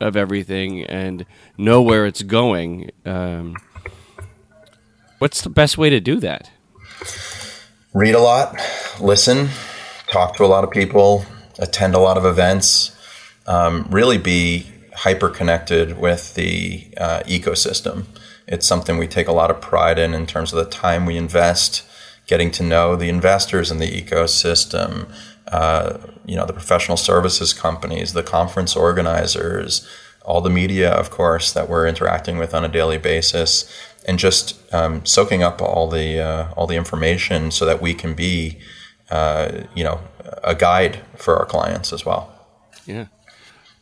of 0.00 0.16
everything 0.16 0.84
and 0.84 1.26
know 1.56 1.82
where 1.82 2.06
it's 2.06 2.22
going. 2.22 2.90
Um, 3.04 3.56
what's 5.18 5.42
the 5.42 5.50
best 5.50 5.78
way 5.78 5.90
to 5.90 6.00
do 6.00 6.20
that? 6.20 6.50
Read 7.94 8.14
a 8.14 8.20
lot, 8.20 8.60
listen, 9.00 9.48
talk 10.12 10.36
to 10.36 10.44
a 10.44 10.46
lot 10.46 10.64
of 10.64 10.70
people, 10.70 11.24
attend 11.58 11.94
a 11.94 11.98
lot 11.98 12.18
of 12.18 12.26
events, 12.26 12.94
um, 13.46 13.86
really 13.90 14.18
be 14.18 14.66
hyper 14.96 15.28
connected 15.28 15.98
with 15.98 16.34
the 16.34 16.88
uh, 16.96 17.20
ecosystem. 17.26 18.04
It's 18.48 18.66
something 18.66 18.98
we 18.98 19.06
take 19.06 19.28
a 19.28 19.32
lot 19.32 19.50
of 19.50 19.60
pride 19.60 19.98
in 19.98 20.14
in 20.14 20.26
terms 20.26 20.52
of 20.52 20.64
the 20.64 20.70
time 20.70 21.04
we 21.06 21.16
invest 21.16 21.84
getting 22.26 22.50
to 22.50 22.62
know 22.62 22.96
the 22.96 23.08
investors 23.08 23.70
in 23.70 23.78
the 23.78 24.02
ecosystem, 24.02 25.08
uh, 25.48 25.98
you 26.24 26.34
know, 26.34 26.44
the 26.44 26.52
professional 26.52 26.96
services 26.96 27.52
companies, 27.52 28.12
the 28.12 28.22
conference 28.22 28.74
organizers, 28.74 29.86
all 30.24 30.40
the 30.40 30.50
media, 30.50 30.90
of 30.90 31.10
course, 31.10 31.52
that 31.52 31.68
we're 31.68 31.86
interacting 31.86 32.36
with 32.36 32.52
on 32.52 32.64
a 32.64 32.68
daily 32.68 32.98
basis, 32.98 33.72
and 34.08 34.18
just 34.18 34.56
um, 34.74 35.04
soaking 35.06 35.42
up 35.42 35.62
all 35.62 35.88
the 35.88 36.20
uh, 36.20 36.52
all 36.56 36.66
the 36.66 36.76
information 36.76 37.50
so 37.50 37.64
that 37.64 37.80
we 37.80 37.94
can 37.94 38.14
be, 38.14 38.58
uh, 39.10 39.62
you 39.74 39.84
know, 39.84 40.00
a 40.42 40.54
guide 40.54 41.00
for 41.14 41.36
our 41.36 41.46
clients 41.46 41.92
as 41.92 42.04
well. 42.04 42.32
Yeah. 42.86 43.06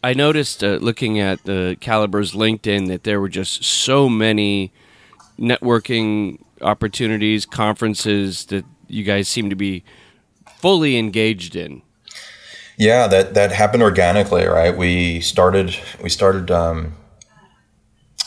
I 0.05 0.13
noticed 0.13 0.63
uh, 0.63 0.77
looking 0.83 1.19
at 1.19 1.45
the 1.45 1.79
Caliber's 1.81 2.33
LinkedIn 2.33 2.89
that 2.89 3.05
there 3.05 3.23
were 3.23 3.31
just 3.31 3.65
so 3.65 4.07
many 4.07 4.71
networking 5.39 6.41
opportunities, 6.61 7.47
conferences 7.47 8.45
that 8.47 8.67
you 8.87 9.03
guys 9.03 9.29
seem 9.29 9.49
to 9.49 9.57
be 9.57 9.83
fully 10.59 10.99
engaged 10.99 11.57
in. 11.57 11.81
Yeah, 12.77 13.07
that 13.07 13.33
that 13.33 13.53
happened 13.53 13.83
organically, 13.83 14.45
right? 14.45 14.77
We 14.77 15.23
started 15.23 15.75
we 16.03 16.11
started 16.11 16.51
um, 16.51 16.93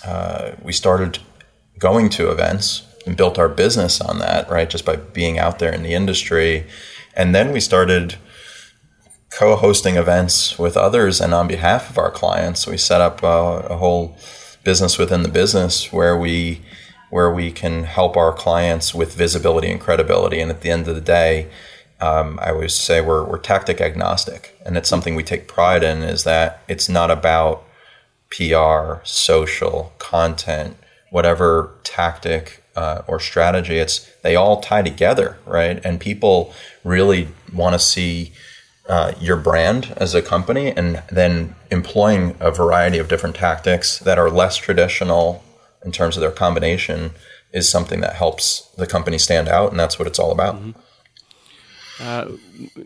uh, 0.04 0.54
we 0.64 0.74
started 0.74 1.20
going 1.78 2.10
to 2.10 2.32
events 2.32 2.88
and 3.06 3.16
built 3.16 3.38
our 3.38 3.50
business 3.50 4.02
on 4.02 4.18
that, 4.18 4.50
right? 4.50 4.68
Just 4.68 4.84
by 4.84 4.96
being 4.96 5.38
out 5.38 5.60
there 5.60 5.72
in 5.72 5.84
the 5.84 5.94
industry, 5.94 6.66
and 7.16 7.36
then 7.36 7.52
we 7.52 7.60
started 7.60 8.16
co-hosting 9.30 9.96
events 9.98 10.58
with 10.58 10.78
others 10.78 11.20
and 11.22 11.34
on 11.34 11.48
behalf 11.48 11.90
of 11.90 11.98
our 11.98 12.12
clients. 12.12 12.66
We 12.66 12.78
set 12.78 13.02
up 13.02 13.24
uh, 13.24 13.68
a 13.70 13.78
whole 13.78 14.16
business 14.64 14.98
within 14.98 15.24
the 15.24 15.30
business 15.30 15.92
where 15.94 16.18
we 16.18 16.62
where 17.10 17.32
we 17.32 17.52
can 17.52 17.86
help 17.86 18.18
our 18.18 18.34
clients 18.34 18.94
with 18.94 19.16
visibility 19.16 19.72
and 19.72 19.80
credibility. 19.80 20.42
And 20.42 20.52
at 20.52 20.60
the 20.60 20.70
end 20.70 20.90
of 20.90 20.96
the 20.96 21.00
day, 21.02 21.50
um, 22.02 22.38
I 22.42 22.50
always 22.50 22.76
say 22.76 23.00
we're, 23.00 23.24
we're 23.24 23.38
tactic 23.38 23.80
agnostic, 23.80 24.58
and 24.66 24.76
it's 24.78 24.90
something 24.90 25.16
we 25.16 25.24
take 25.24 25.48
pride 25.48 25.84
in. 25.84 26.04
Is 26.04 26.26
that 26.26 26.62
it's 26.68 26.90
not 26.90 27.10
about 27.10 27.64
PR, 28.30 29.04
social, 29.04 29.94
content, 29.98 30.78
whatever 31.10 31.72
tactic 31.84 32.64
uh, 32.76 33.02
or 33.08 33.20
strategy. 33.20 33.78
It's 33.78 34.08
they 34.22 34.36
all 34.36 34.62
tie 34.62 34.84
together, 34.84 35.38
right? 35.46 35.84
And 35.84 36.00
people 36.00 36.54
really 36.84 37.30
want 37.54 37.74
to 37.74 37.80
see 37.80 38.34
uh, 38.88 39.14
your 39.20 39.36
brand 39.36 39.94
as 39.98 40.16
a 40.16 40.22
company 40.22 40.72
and 40.72 41.04
then 41.12 41.56
employing 41.72 42.36
a 42.40 42.52
variety 42.52 42.98
of 42.98 43.10
different 43.10 43.36
tactics 43.36 44.00
that 44.00 44.18
are 44.18 44.30
less 44.30 44.56
traditional 44.56 45.44
in 45.84 45.92
terms 45.92 46.16
of 46.16 46.22
their 46.22 46.32
combination 46.32 47.12
is 47.52 47.70
something 47.70 48.02
that 48.02 48.14
helps 48.14 48.62
the 48.78 48.88
company 48.88 49.18
stand 49.18 49.48
out 49.48 49.72
and 49.72 49.80
that's 49.80 50.00
what 50.00 50.08
it's 50.08 50.20
all 50.20 50.32
about 50.32 50.56
mm-hmm. 50.56 50.72
uh, 52.02 52.82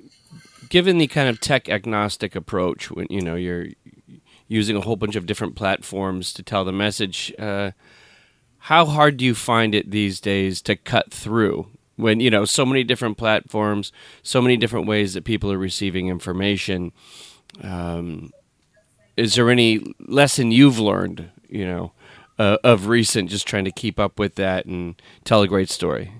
given 0.70 0.98
the 0.98 1.08
kind 1.08 1.30
of 1.30 1.40
tech 1.40 1.70
agnostic 1.70 2.36
approach 2.36 2.90
when 2.92 3.08
you 3.10 3.22
know 3.22 3.36
you're 3.36 3.68
using 4.48 4.76
a 4.76 4.82
whole 4.82 4.96
bunch 4.96 5.16
of 5.16 5.26
different 5.26 5.56
platforms 5.56 6.34
to 6.34 6.44
tell 6.44 6.66
the 6.66 6.72
message 6.72 7.34
uh, 7.38 7.72
how 8.66 8.86
hard 8.86 9.18
do 9.18 9.26
you 9.26 9.36
find 9.36 9.74
it 9.76 9.92
these 9.92 10.20
days 10.20 10.62
to 10.62 10.76
cut 10.76 11.12
through 11.12 11.68
when 12.02 12.20
you 12.20 12.30
know 12.30 12.46
so 12.46 12.66
many 12.66 12.84
different 12.84 13.18
platforms, 13.18 13.92
so 14.24 14.42
many 14.42 14.58
different 14.58 14.88
ways 14.88 15.14
that 15.14 15.24
people 15.24 15.52
are 15.52 15.58
receiving 15.58 16.08
information. 16.08 16.92
Um, 17.62 18.32
is 19.16 19.36
there 19.36 19.50
any 19.50 19.94
lesson 20.00 20.52
you've 20.52 20.80
learned, 20.80 21.30
you 21.48 21.66
know, 21.66 21.92
uh, 22.40 22.58
of 22.64 22.88
recent, 22.88 23.30
just 23.30 23.48
trying 23.48 23.66
to 23.66 23.72
keep 23.72 24.00
up 24.00 24.18
with 24.18 24.36
that 24.36 24.66
and 24.66 25.00
tell 25.26 25.42
a 25.42 25.48
great 25.48 25.70
story? 25.70 26.12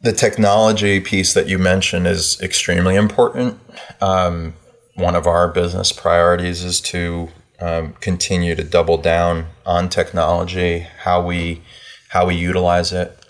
The 0.00 0.12
technology 0.12 1.00
piece 1.00 1.32
that 1.34 1.46
you 1.46 1.58
mentioned 1.58 2.06
is 2.06 2.40
extremely 2.42 2.96
important. 2.96 3.60
Um, 4.00 4.54
one 4.94 5.14
of 5.14 5.26
our 5.26 5.48
business 5.48 5.92
priorities 5.92 6.62
is 6.62 6.80
to 6.82 7.28
um, 7.60 7.94
continue 8.00 8.54
to 8.54 8.64
double 8.64 8.98
down 8.98 9.46
on 9.64 9.88
technology, 9.88 10.80
how 11.04 11.24
we 11.24 11.62
how 12.08 12.26
we 12.26 12.34
utilize 12.36 12.92
it, 12.92 13.23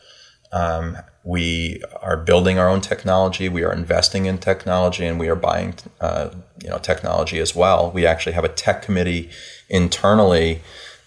um, 0.55 0.97
we 1.25 1.83
are 2.01 2.17
building 2.17 2.59
our 2.59 2.69
own 2.69 2.81
technology. 2.81 3.49
We 3.49 3.65
are 3.65 3.73
investing 3.73 4.27
in 4.27 4.39
technology, 4.39 5.05
and 5.05 5.19
we 5.19 5.29
are 5.29 5.35
buying, 5.35 5.75
uh, 6.01 6.31
you 6.63 6.71
know, 6.71 6.79
technology 6.79 7.41
as 7.41 7.57
well. 7.57 7.91
We 7.91 8.07
actually 8.07 8.35
have 8.35 8.45
a 8.45 8.49
tech 8.49 8.83
committee 8.83 9.31
internally 9.69 10.63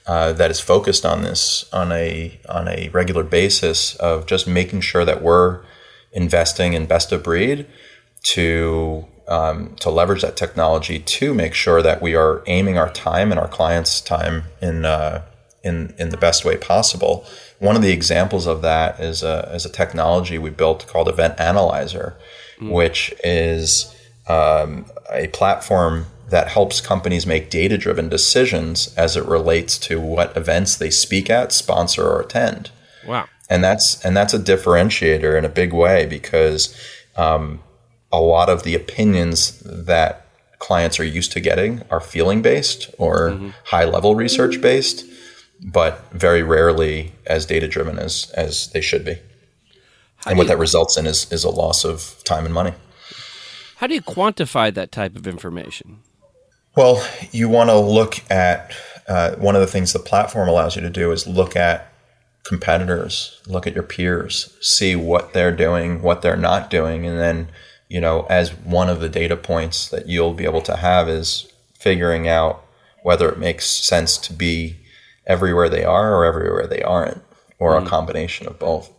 uh, 0.05 0.33
that 0.33 0.51
is 0.51 0.59
focused 0.59 1.05
on 1.05 1.21
this 1.21 1.69
on 1.71 1.91
a 1.93 2.39
on 2.49 2.67
a 2.67 2.89
regular 2.89 3.23
basis 3.23 3.95
of 3.95 4.25
just 4.25 4.47
making 4.47 4.81
sure 4.81 5.05
that 5.05 5.21
we're 5.21 5.63
investing 6.11 6.73
in 6.73 6.85
best 6.85 7.11
of 7.13 7.23
breed 7.23 7.65
to 8.23 9.05
um, 9.29 9.75
to 9.79 9.89
leverage 9.89 10.23
that 10.23 10.35
technology 10.35 10.99
to 10.99 11.33
make 11.33 11.53
sure 11.53 11.81
that 11.81 12.01
we 12.01 12.15
are 12.15 12.43
aiming 12.47 12.77
our 12.77 12.89
time 12.89 13.31
and 13.31 13.39
our 13.39 13.47
clients' 13.47 14.01
time 14.01 14.43
in 14.61 14.83
uh, 14.83 15.23
in 15.67 15.93
in 15.97 16.09
the 16.09 16.17
best 16.17 16.45
way 16.45 16.57
possible 16.57 17.25
one 17.59 17.75
of 17.75 17.81
the 17.81 17.91
examples 17.91 18.45
of 18.45 18.61
that 18.61 18.99
is 18.99 19.23
a, 19.23 19.49
is 19.53 19.65
a 19.65 19.69
technology 19.69 20.37
we 20.37 20.49
built 20.49 20.85
called 20.87 21.07
Event 21.07 21.39
Analyzer, 21.39 22.15
mm. 22.59 22.71
which 22.71 23.13
is 23.23 23.93
um, 24.27 24.85
a 25.11 25.27
platform 25.27 26.05
that 26.29 26.49
helps 26.49 26.81
companies 26.81 27.25
make 27.25 27.49
data 27.49 27.77
driven 27.77 28.09
decisions 28.09 28.93
as 28.95 29.15
it 29.15 29.25
relates 29.25 29.77
to 29.79 29.99
what 29.99 30.35
events 30.37 30.75
they 30.75 30.89
speak 30.89 31.29
at, 31.29 31.51
sponsor, 31.51 32.05
or 32.05 32.21
attend. 32.21 32.69
Wow. 33.07 33.27
And 33.49 33.63
that's 33.63 34.03
and 34.03 34.15
that's 34.15 34.33
a 34.33 34.39
differentiator 34.39 35.37
in 35.37 35.45
a 35.45 35.49
big 35.49 35.73
way 35.73 36.05
because 36.05 36.77
um, 37.15 37.63
a 38.11 38.19
lot 38.19 38.49
of 38.49 38.63
the 38.63 38.75
opinions 38.75 39.59
that 39.61 40.27
clients 40.59 40.99
are 40.99 41.05
used 41.05 41.31
to 41.31 41.39
getting 41.39 41.81
are 41.89 42.01
feeling 42.01 42.41
based 42.41 42.93
or 42.97 43.29
mm-hmm. 43.29 43.49
high 43.65 43.85
level 43.85 44.15
research 44.15 44.59
based 44.61 45.05
but 45.61 46.11
very 46.11 46.43
rarely 46.43 47.13
as 47.25 47.45
data 47.45 47.67
driven 47.67 47.99
as 47.99 48.31
as 48.35 48.69
they 48.71 48.81
should 48.81 49.03
be. 49.05 49.17
How 50.17 50.31
and 50.31 50.37
what 50.37 50.45
you, 50.45 50.49
that 50.49 50.57
results 50.57 50.97
in 50.97 51.05
is 51.05 51.31
is 51.31 51.43
a 51.43 51.49
loss 51.49 51.83
of 51.83 52.21
time 52.23 52.45
and 52.45 52.53
money. 52.53 52.73
How 53.77 53.87
do 53.87 53.93
you 53.93 54.01
quantify 54.01 54.73
that 54.73 54.91
type 54.91 55.15
of 55.15 55.27
information? 55.27 55.99
Well, 56.75 57.05
you 57.31 57.49
want 57.49 57.69
to 57.69 57.79
look 57.79 58.19
at 58.31 58.71
uh, 59.07 59.35
one 59.35 59.55
of 59.55 59.61
the 59.61 59.67
things 59.67 59.93
the 59.93 59.99
platform 59.99 60.49
allows 60.49 60.75
you 60.75 60.81
to 60.81 60.89
do 60.89 61.11
is 61.11 61.25
look 61.27 61.55
at 61.55 61.91
competitors, 62.43 63.41
look 63.47 63.67
at 63.67 63.73
your 63.73 63.83
peers, 63.83 64.55
see 64.61 64.95
what 64.95 65.33
they're 65.33 65.55
doing, 65.55 66.01
what 66.01 66.21
they're 66.21 66.37
not 66.37 66.69
doing, 66.69 67.05
and 67.05 67.19
then 67.19 67.49
you 67.89 68.01
know 68.01 68.25
as 68.29 68.53
one 68.53 68.89
of 68.89 68.99
the 68.99 69.09
data 69.09 69.35
points 69.35 69.89
that 69.89 70.07
you'll 70.07 70.33
be 70.33 70.45
able 70.45 70.61
to 70.61 70.77
have 70.77 71.07
is 71.07 71.51
figuring 71.73 72.27
out 72.27 72.63
whether 73.03 73.29
it 73.29 73.37
makes 73.37 73.65
sense 73.65 74.17
to 74.17 74.33
be 74.33 74.77
everywhere 75.27 75.69
they 75.69 75.83
are 75.83 76.15
or 76.15 76.25
everywhere 76.25 76.65
they 76.65 76.81
aren't, 76.81 77.21
or 77.59 77.73
mm. 77.73 77.77
a 77.77 77.81
hmm. 77.81 77.87
combination 77.87 78.47
of 78.47 78.57
both. 78.57 78.91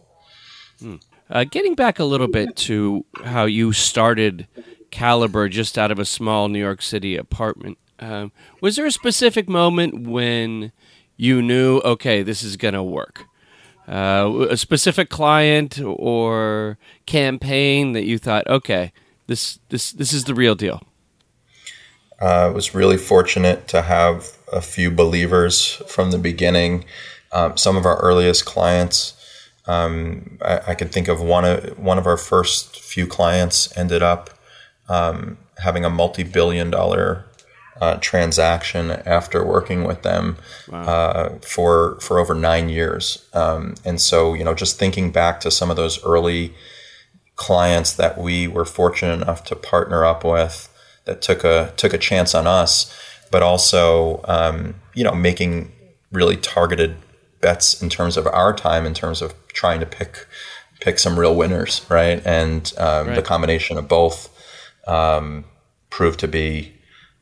Mm. 0.80 1.00
Uh, 1.30 1.44
getting 1.44 1.74
back 1.74 1.98
a 1.98 2.04
little 2.04 2.28
bit 2.28 2.56
to 2.56 3.04
how 3.24 3.44
you 3.44 3.72
started 3.72 4.46
Caliber 4.90 5.48
just 5.48 5.76
out 5.76 5.90
of 5.90 5.98
a 5.98 6.04
small 6.04 6.48
New 6.48 6.60
York 6.60 6.80
City 6.80 7.16
apartment, 7.16 7.76
um, 7.98 8.32
was 8.60 8.76
there 8.76 8.86
a 8.86 8.92
specific 8.92 9.48
moment 9.48 10.06
when 10.06 10.72
you 11.16 11.42
knew, 11.42 11.78
okay, 11.80 12.22
this 12.22 12.42
is 12.42 12.56
going 12.56 12.74
to 12.74 12.82
work? 12.82 13.24
Uh, 13.86 14.46
a 14.50 14.56
specific 14.56 15.08
client 15.08 15.80
or 15.82 16.78
campaign 17.06 17.92
that 17.92 18.04
you 18.04 18.18
thought, 18.18 18.46
okay, 18.46 18.92
this 19.26 19.58
this 19.70 19.92
this 19.92 20.12
is 20.12 20.24
the 20.24 20.34
real 20.34 20.54
deal. 20.54 20.82
I 22.20 22.46
uh, 22.46 22.52
was 22.52 22.74
really 22.74 22.96
fortunate 22.96 23.68
to 23.68 23.82
have 23.82 24.36
a 24.52 24.60
few 24.60 24.90
believers 24.90 25.80
from 25.86 26.10
the 26.10 26.18
beginning. 26.18 26.84
Um, 27.30 27.56
some 27.56 27.76
of 27.76 27.86
our 27.86 27.96
earliest 27.98 28.44
clients, 28.44 29.14
um, 29.66 30.38
I, 30.42 30.60
I, 30.68 30.74
can 30.74 30.88
think 30.88 31.08
of 31.08 31.20
one 31.20 31.44
of 31.44 31.78
one 31.78 31.98
of 31.98 32.06
our 32.06 32.16
first 32.16 32.80
few 32.80 33.06
clients 33.06 33.76
ended 33.76 34.02
up 34.02 34.30
um, 34.88 35.38
having 35.58 35.84
a 35.84 35.90
multi-billion-dollar 35.90 37.24
uh, 37.80 37.98
transaction 38.00 38.90
after 38.90 39.44
working 39.44 39.84
with 39.84 40.02
them 40.02 40.38
wow. 40.68 40.82
uh, 40.82 41.38
for 41.40 42.00
for 42.00 42.18
over 42.18 42.34
nine 42.34 42.68
years. 42.68 43.28
Um, 43.32 43.74
and 43.84 44.00
so, 44.00 44.34
you 44.34 44.42
know, 44.42 44.54
just 44.54 44.78
thinking 44.78 45.12
back 45.12 45.40
to 45.40 45.50
some 45.50 45.70
of 45.70 45.76
those 45.76 46.02
early 46.04 46.54
clients 47.36 47.92
that 47.92 48.18
we 48.18 48.48
were 48.48 48.64
fortunate 48.64 49.22
enough 49.22 49.44
to 49.44 49.54
partner 49.54 50.04
up 50.04 50.24
with 50.24 50.68
that 51.08 51.22
took 51.22 51.42
a 51.42 51.72
took 51.76 51.92
a 51.92 51.98
chance 51.98 52.34
on 52.34 52.46
us, 52.46 52.94
but 53.32 53.42
also 53.42 54.20
um, 54.24 54.74
you 54.94 55.02
know 55.02 55.14
making 55.14 55.72
really 56.12 56.36
targeted 56.36 56.96
bets 57.40 57.82
in 57.82 57.88
terms 57.88 58.16
of 58.16 58.26
our 58.26 58.54
time, 58.54 58.86
in 58.86 58.94
terms 58.94 59.22
of 59.22 59.34
trying 59.48 59.80
to 59.80 59.86
pick 59.86 60.26
pick 60.80 60.98
some 60.98 61.18
real 61.18 61.34
winners, 61.34 61.84
right? 61.88 62.22
And 62.24 62.72
um, 62.78 63.08
right. 63.08 63.16
the 63.16 63.22
combination 63.22 63.78
of 63.78 63.88
both 63.88 64.30
um, 64.86 65.44
proved 65.90 66.20
to 66.20 66.28
be 66.28 66.77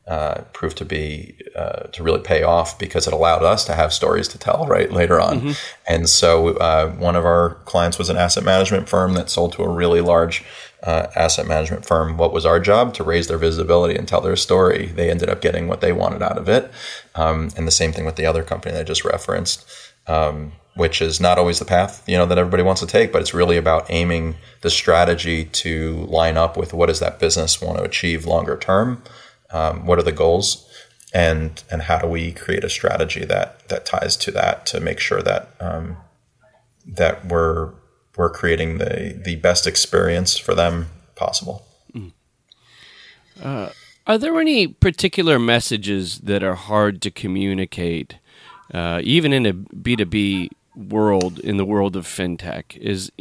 uh, 0.07 0.41
proved 0.53 0.77
to 0.77 0.85
be 0.85 1.35
uh, 1.55 1.83
to 1.87 2.01
really 2.01 2.21
pay 2.21 2.41
off 2.41 2.79
because 2.79 3.07
it 3.07 3.13
allowed 3.13 3.43
us 3.43 3.65
to 3.65 3.73
have 3.73 3.91
stories 3.91 4.27
to 4.29 4.37
tell 4.37 4.65
right 4.65 4.91
later 4.91 5.19
on. 5.19 5.41
Mm-hmm. 5.41 5.51
And 5.85 6.07
so 6.07 6.55
uh, 6.57 6.91
one 6.91 7.15
of 7.17 7.25
our 7.25 7.55
clients 7.65 7.97
was 7.97 8.09
an 8.09 8.15
asset 8.15 8.45
management 8.45 8.87
firm 8.87 9.15
that 9.15 9.29
sold 9.29 9.53
to 9.53 9.63
a 9.63 9.69
really 9.69 9.99
large 9.99 10.45
uh, 10.83 11.07
asset 11.15 11.45
management 11.45 11.85
firm. 11.85 12.17
What 12.17 12.31
was 12.31 12.45
our 12.45 12.59
job? 12.59 12.93
To 12.93 13.03
raise 13.03 13.27
their 13.27 13.37
visibility 13.37 13.97
and 13.97 14.07
tell 14.07 14.21
their 14.21 14.37
story. 14.37 14.87
They 14.87 15.09
ended 15.09 15.29
up 15.29 15.41
getting 15.41 15.67
what 15.67 15.81
they 15.81 15.91
wanted 15.91 16.21
out 16.21 16.37
of 16.37 16.47
it. 16.47 16.71
Um, 17.15 17.49
and 17.57 17.67
the 17.67 17.71
same 17.71 17.91
thing 17.91 18.05
with 18.05 18.15
the 18.15 18.25
other 18.25 18.43
company 18.43 18.73
that 18.73 18.81
I 18.81 18.83
just 18.83 19.03
referenced, 19.03 19.67
um, 20.07 20.53
which 20.75 21.01
is 21.01 21.19
not 21.19 21.37
always 21.37 21.59
the 21.59 21.65
path 21.65 22.07
you 22.07 22.15
know 22.15 22.27
that 22.27 22.37
everybody 22.37 22.63
wants 22.63 22.79
to 22.79 22.87
take, 22.87 23.11
but 23.11 23.21
it's 23.21 23.33
really 23.33 23.57
about 23.57 23.87
aiming 23.89 24.35
the 24.61 24.69
strategy 24.69 25.45
to 25.45 26.05
line 26.05 26.37
up 26.37 26.55
with 26.55 26.73
what 26.73 26.85
does 26.85 26.99
that 26.99 27.19
business 27.19 27.59
want 27.61 27.77
to 27.77 27.83
achieve 27.83 28.25
longer 28.25 28.55
term. 28.57 29.01
Um, 29.51 29.85
what 29.85 29.99
are 29.99 30.03
the 30.03 30.11
goals, 30.11 30.69
and 31.13 31.63
and 31.71 31.83
how 31.83 31.99
do 31.99 32.07
we 32.07 32.31
create 32.31 32.63
a 32.63 32.69
strategy 32.69 33.25
that 33.25 33.67
that 33.69 33.85
ties 33.85 34.17
to 34.17 34.31
that 34.31 34.65
to 34.67 34.79
make 34.79 34.99
sure 34.99 35.21
that 35.21 35.49
um, 35.59 35.97
that 36.85 37.25
we're 37.25 37.73
we're 38.15 38.29
creating 38.29 38.77
the 38.77 39.19
the 39.23 39.35
best 39.37 39.67
experience 39.67 40.37
for 40.37 40.55
them 40.55 40.87
possible. 41.15 41.65
Mm. 41.93 42.11
Uh, 43.41 43.69
are 44.05 44.17
there 44.17 44.39
any 44.39 44.67
particular 44.67 45.37
messages 45.37 46.19
that 46.19 46.41
are 46.41 46.55
hard 46.55 47.01
to 47.01 47.11
communicate, 47.11 48.17
uh, 48.73 49.01
even 49.03 49.33
in 49.33 49.45
a 49.45 49.53
B 49.53 49.95
two 49.95 50.05
B 50.05 50.49
world, 50.75 51.39
in 51.39 51.57
the 51.57 51.65
world 51.65 51.95
of 51.95 52.05
fintech? 52.05 52.77
Is 52.77 53.11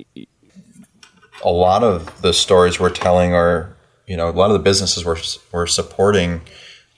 a 1.44 1.50
lot 1.50 1.82
of 1.82 2.22
the 2.22 2.32
stories 2.32 2.80
we're 2.80 2.90
telling 2.90 3.34
are, 3.34 3.75
you 4.06 4.16
know, 4.16 4.28
a 4.28 4.30
lot 4.30 4.50
of 4.50 4.54
the 4.54 4.62
businesses 4.62 5.04
we're 5.04 5.18
we're 5.52 5.66
supporting 5.66 6.40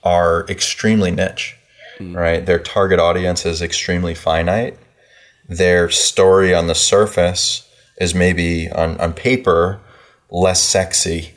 are 0.03 0.45
extremely 0.47 1.11
niche, 1.11 1.55
mm. 1.99 2.15
right? 2.15 2.45
Their 2.45 2.59
target 2.59 2.99
audience 2.99 3.45
is 3.45 3.61
extremely 3.61 4.15
finite. 4.15 4.77
Their 5.47 5.89
story 5.89 6.53
on 6.53 6.67
the 6.67 6.75
surface 6.75 7.67
is 7.97 8.15
maybe 8.15 8.69
on, 8.71 8.97
on 8.99 9.13
paper 9.13 9.79
less 10.29 10.61
sexy 10.61 11.31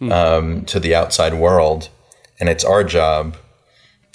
mm. 0.00 0.10
um, 0.10 0.64
to 0.64 0.80
the 0.80 0.94
outside 0.94 1.34
world. 1.34 1.88
And 2.38 2.48
it's 2.48 2.64
our 2.64 2.82
job 2.82 3.36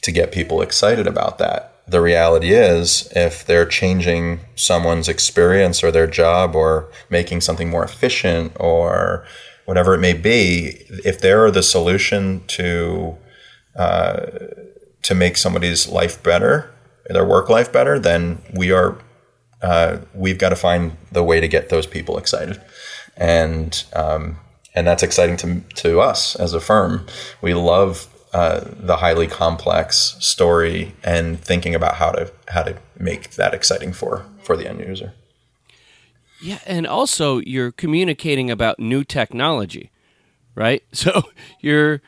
to 0.01 0.11
get 0.11 0.31
people 0.31 0.61
excited 0.61 1.07
about 1.07 1.37
that. 1.37 1.73
The 1.87 2.01
reality 2.01 2.51
is, 2.51 3.07
if 3.15 3.45
they're 3.45 3.65
changing 3.65 4.39
someone's 4.55 5.07
experience 5.07 5.83
or 5.83 5.91
their 5.91 6.07
job 6.07 6.55
or 6.55 6.89
making 7.11 7.41
something 7.41 7.69
more 7.69 7.83
efficient 7.83 8.53
or 8.59 9.25
whatever 9.65 9.93
it 9.93 9.99
may 9.99 10.13
be, 10.13 10.85
if 11.03 11.19
they're 11.19 11.51
the 11.51 11.63
solution 11.63 12.43
to 12.47 13.17
uh, 13.75 14.27
to 15.01 15.13
make 15.13 15.37
somebody's 15.37 15.87
life 15.87 16.21
better, 16.23 16.73
their 17.07 17.25
work 17.25 17.49
life 17.49 17.71
better, 17.71 17.99
then 17.99 18.41
we 18.53 18.71
are 18.71 18.97
uh, 19.61 19.97
we've 20.13 20.37
got 20.37 20.49
to 20.49 20.55
find 20.55 20.97
the 21.11 21.23
way 21.23 21.39
to 21.39 21.47
get 21.47 21.69
those 21.69 21.87
people 21.87 22.17
excited, 22.17 22.61
and 23.17 23.83
um, 23.93 24.37
and 24.73 24.87
that's 24.87 25.03
exciting 25.03 25.37
to 25.37 25.61
to 25.75 25.99
us 25.99 26.35
as 26.35 26.53
a 26.53 26.59
firm. 26.59 27.05
We 27.41 27.53
love 27.53 28.07
uh, 28.33 28.61
the 28.65 28.97
highly 28.97 29.27
complex 29.27 30.17
story 30.19 30.93
and 31.03 31.39
thinking 31.39 31.73
about 31.73 31.95
how 31.95 32.11
to 32.11 32.31
how 32.49 32.63
to 32.63 32.77
make 32.97 33.31
that 33.31 33.53
exciting 33.53 33.93
for 33.93 34.25
for 34.43 34.55
the 34.57 34.67
end 34.67 34.79
user. 34.79 35.13
Yeah, 36.45 36.59
and 36.67 36.85
also 36.85 37.39
you're 37.39 37.71
communicating 37.71 38.51
about 38.51 38.79
new 38.79 39.03
technology, 39.03 39.91
right? 40.53 40.83
So 40.93 41.23
you're 41.59 42.01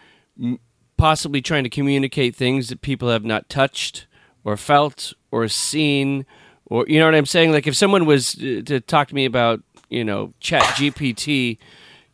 possibly 0.98 1.42
trying 1.42 1.64
to 1.64 1.70
communicate 1.70 2.36
things 2.36 2.70
that 2.70 2.82
people 2.82 3.10
have 3.10 3.26
not 3.26 3.50
touched 3.50 4.08
or 4.44 4.58
felt 4.58 5.14
or 5.32 5.48
seen 5.48 6.26
or 6.66 6.86
you 6.88 7.00
know 7.00 7.06
what 7.06 7.16
I'm 7.16 7.26
saying? 7.26 7.52
Like 7.52 7.68
if 7.68 7.76
someone 7.76 8.06
was 8.06 8.36
uh, 8.36 8.62
to 8.66 8.80
talk 8.80 9.08
to 9.10 9.16
me 9.16 9.26
about 9.26 9.62
you 9.90 10.04
know 10.04 10.34
ChatGPT 10.42 11.58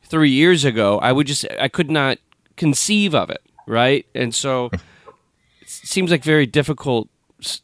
3 0.03 0.29
years 0.29 0.63
ago 0.63 0.99
I 0.99 1.11
would 1.11 1.27
just 1.27 1.45
I 1.59 1.67
could 1.67 1.91
not 1.91 2.19
conceive 2.55 3.13
of 3.13 3.29
it 3.29 3.41
right? 3.67 4.05
And 4.13 4.33
so 4.33 4.69
it 5.61 5.69
seems 5.69 6.11
like 6.11 6.23
very 6.23 6.45
difficult 6.45 7.09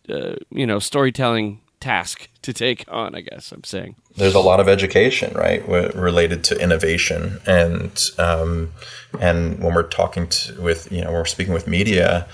uh, 0.09 0.35
you 0.49 0.65
know 0.65 0.79
storytelling 0.79 1.61
task 1.79 2.27
to 2.41 2.51
take 2.51 2.83
on 2.89 3.15
i 3.15 3.21
guess 3.21 3.53
i'm 3.53 3.63
saying 3.63 3.95
there's 4.19 4.35
a 4.35 4.39
lot 4.39 4.59
of 4.59 4.67
education 4.67 5.33
right 5.33 5.67
related 5.67 6.43
to 6.43 6.61
innovation 6.61 7.39
and 7.45 8.09
um, 8.17 8.71
and 9.19 9.59
when 9.59 9.73
we're 9.73 9.83
talking 9.83 10.27
to, 10.27 10.61
with 10.61 10.91
you 10.91 11.01
know 11.01 11.11
we're 11.11 11.25
speaking 11.25 11.53
with 11.53 11.67
media 11.67 12.27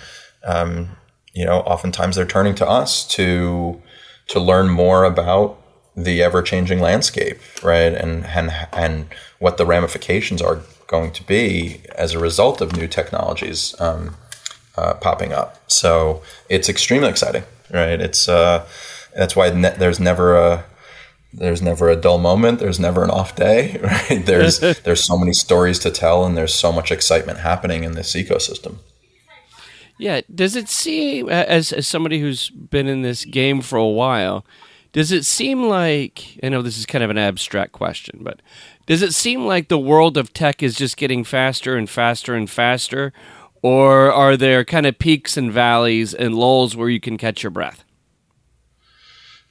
um, 0.43 0.89
you 1.33 1.45
know 1.45 1.60
oftentimes 1.62 2.15
they're 2.15 2.25
turning 2.25 2.55
to 2.55 2.67
us 2.67 3.07
to 3.07 3.81
to 4.27 4.39
learn 4.39 4.69
more 4.69 5.03
about 5.03 5.62
the 5.95 6.21
ever-changing 6.21 6.79
landscape 6.79 7.39
right 7.63 7.93
and 7.93 8.25
and 8.25 8.51
and 8.73 9.07
what 9.39 9.57
the 9.57 9.65
ramifications 9.65 10.41
are 10.41 10.60
going 10.88 11.12
to 11.12 11.23
be 11.23 11.81
as 11.95 12.13
a 12.13 12.19
result 12.19 12.62
of 12.62 12.75
new 12.75 12.88
technologies 12.88 13.73
um, 13.79 14.15
uh, 14.77 14.93
popping 14.95 15.33
up. 15.33 15.57
So 15.67 16.21
it's 16.47 16.69
extremely 16.69 17.10
exciting 17.10 17.43
right? 17.71 17.99
It's 17.99 18.27
uh, 18.27 18.67
that's 19.15 19.36
why 19.36 19.49
ne- 19.49 19.75
there's 19.77 19.99
never 19.99 20.36
a 20.36 20.65
there's 21.38 21.62
never 21.62 21.89
a 21.89 21.95
dull 21.95 22.17
moment. 22.17 22.60
There's 22.60 22.80
never 22.80 23.04
an 23.04 23.12
off 23.12 23.36
day. 23.36 23.80
Right? 23.86 24.26
There's 24.26 24.60
there's 24.84 25.06
so 25.06 25.17
many 25.17 25.34
stories 25.34 25.80
to 25.80 25.91
tell, 25.91 26.26
and 26.26 26.36
there's 26.36 26.54
so 26.54 26.71
much 26.71 26.91
excitement 26.91 27.39
happening 27.39 27.84
in 27.84 27.93
this 27.93 28.13
ecosystem. 28.15 28.78
Yeah. 29.98 30.21
Does 30.34 30.56
it 30.56 30.69
seem, 30.69 31.30
as 31.30 31.71
as 31.71 31.88
somebody 31.88 32.19
who's 32.19 32.50
been 32.50 32.88
in 32.88 33.02
this 33.02 33.26
game 33.26 33.62
for 33.62 33.78
a 33.78 33.88
while, 33.88 34.45
does 34.91 35.12
it 35.12 35.26
seem 35.26 35.63
like 35.63 36.39
I 36.41 36.50
know 36.50 36.62
this 36.62 36.78
is 36.78 36.86
kind 36.86 37.04
of 37.04 37.10
an 37.10 37.17
abstract 37.17 37.71
question, 37.71 38.19
but 38.21 38.41
does 38.88 39.02
it 39.02 39.13
seem 39.13 39.45
like 39.45 39.67
the 39.67 39.78
world 39.78 40.17
of 40.17 40.34
tech 40.34 40.62
is 40.62 40.76
just 40.76 40.98
getting 40.98 41.24
faster 41.24 41.76
and 41.76 41.89
faster 41.89 42.34
and 42.34 42.50
faster, 42.50 43.13
or 43.62 44.12
are 44.12 44.36
there 44.36 44.65
kind 44.65 44.86
of 44.86 45.00
peaks 45.00 45.38
and 45.38 45.52
valleys 45.52 46.13
and 46.13 46.36
lulls 46.36 46.76
where 46.76 46.89
you 46.89 47.00
can 47.00 47.17
catch 47.17 47.43
your 47.43 47.52
breath? 47.52 47.85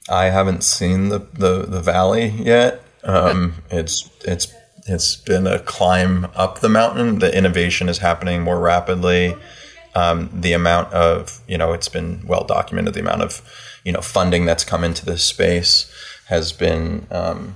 I 0.09 0.25
haven't 0.25 0.63
seen 0.63 1.09
the 1.09 1.19
the, 1.19 1.65
the 1.67 1.81
valley 1.81 2.27
yet. 2.27 2.83
Um, 3.03 3.55
it's 3.69 4.09
it's 4.23 4.53
it's 4.87 5.15
been 5.15 5.47
a 5.47 5.59
climb 5.59 6.27
up 6.35 6.59
the 6.59 6.69
mountain. 6.69 7.19
The 7.19 7.35
innovation 7.35 7.89
is 7.89 7.99
happening 7.99 8.41
more 8.41 8.59
rapidly. 8.59 9.35
Um, 9.95 10.29
the 10.33 10.53
amount 10.53 10.93
of 10.93 11.41
you 11.47 11.57
know 11.57 11.73
it's 11.73 11.89
been 11.89 12.25
well 12.25 12.43
documented. 12.43 12.93
The 12.93 12.99
amount 12.99 13.21
of 13.21 13.41
you 13.83 13.91
know 13.91 14.01
funding 14.01 14.45
that's 14.45 14.63
come 14.63 14.83
into 14.83 15.05
this 15.05 15.23
space 15.23 15.91
has 16.27 16.51
been 16.51 17.07
um, 17.11 17.55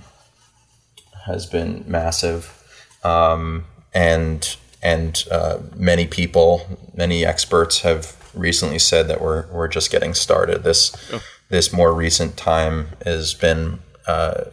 has 1.25 1.45
been 1.45 1.83
massive, 1.87 2.87
um, 3.03 3.65
and 3.93 4.55
and 4.81 5.23
uh, 5.29 5.59
many 5.75 6.07
people, 6.07 6.79
many 6.95 7.25
experts 7.25 7.81
have 7.81 8.15
recently 8.33 8.79
said 8.79 9.07
that 9.07 9.21
we're 9.21 9.47
we're 9.47 9.67
just 9.67 9.91
getting 9.91 10.13
started. 10.13 10.63
This. 10.63 10.95
Oh 11.13 11.21
this 11.49 11.73
more 11.73 11.93
recent 11.93 12.37
time 12.37 12.89
has 13.03 13.33
been 13.33 13.79
uh, 14.07 14.45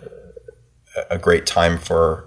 a 1.11 1.19
great 1.19 1.47
time 1.47 1.79
for 1.79 2.25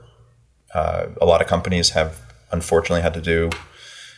uh, 0.74 1.08
a 1.20 1.26
lot 1.26 1.42
of 1.42 1.48
companies 1.48 1.90
have 1.92 2.22
unfortunately 2.52 3.02
had 3.02 3.14
to 3.14 3.22
do 3.22 3.50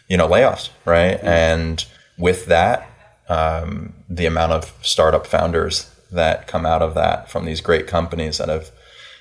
you 0.08 0.18
know 0.18 0.28
layoffs 0.28 0.70
right 0.86 1.18
mm-hmm. 1.18 1.28
and 1.28 1.86
with 2.18 2.46
that 2.46 2.88
um, 3.30 3.94
the 4.10 4.26
amount 4.26 4.52
of 4.52 4.74
startup 4.82 5.26
founders 5.26 5.90
that 6.12 6.48
come 6.48 6.66
out 6.66 6.82
of 6.82 6.94
that 6.94 7.30
from 7.30 7.46
these 7.46 7.62
great 7.62 7.88
companies 7.88 8.38
that 8.38 8.50
have 8.50 8.72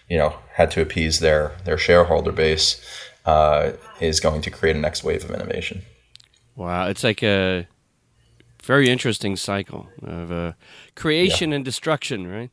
you 0.08 0.18
know 0.18 0.34
had 0.54 0.70
to 0.70 0.82
appease 0.82 1.20
their 1.20 1.52
their 1.64 1.78
shareholder 1.78 2.32
base 2.32 2.84
uh, 3.24 3.70
is 4.00 4.18
going 4.18 4.40
to 4.42 4.50
create 4.50 4.74
a 4.74 4.78
next 4.78 5.04
wave 5.04 5.24
of 5.24 5.30
innovation 5.30 5.82
wow 6.56 6.88
it's 6.88 7.04
like 7.04 7.22
a 7.22 7.68
very 8.70 8.88
interesting 8.88 9.34
cycle 9.34 9.88
of 10.00 10.30
uh, 10.30 10.52
creation 10.94 11.50
yeah. 11.50 11.56
and 11.56 11.64
destruction, 11.64 12.24
right? 12.28 12.50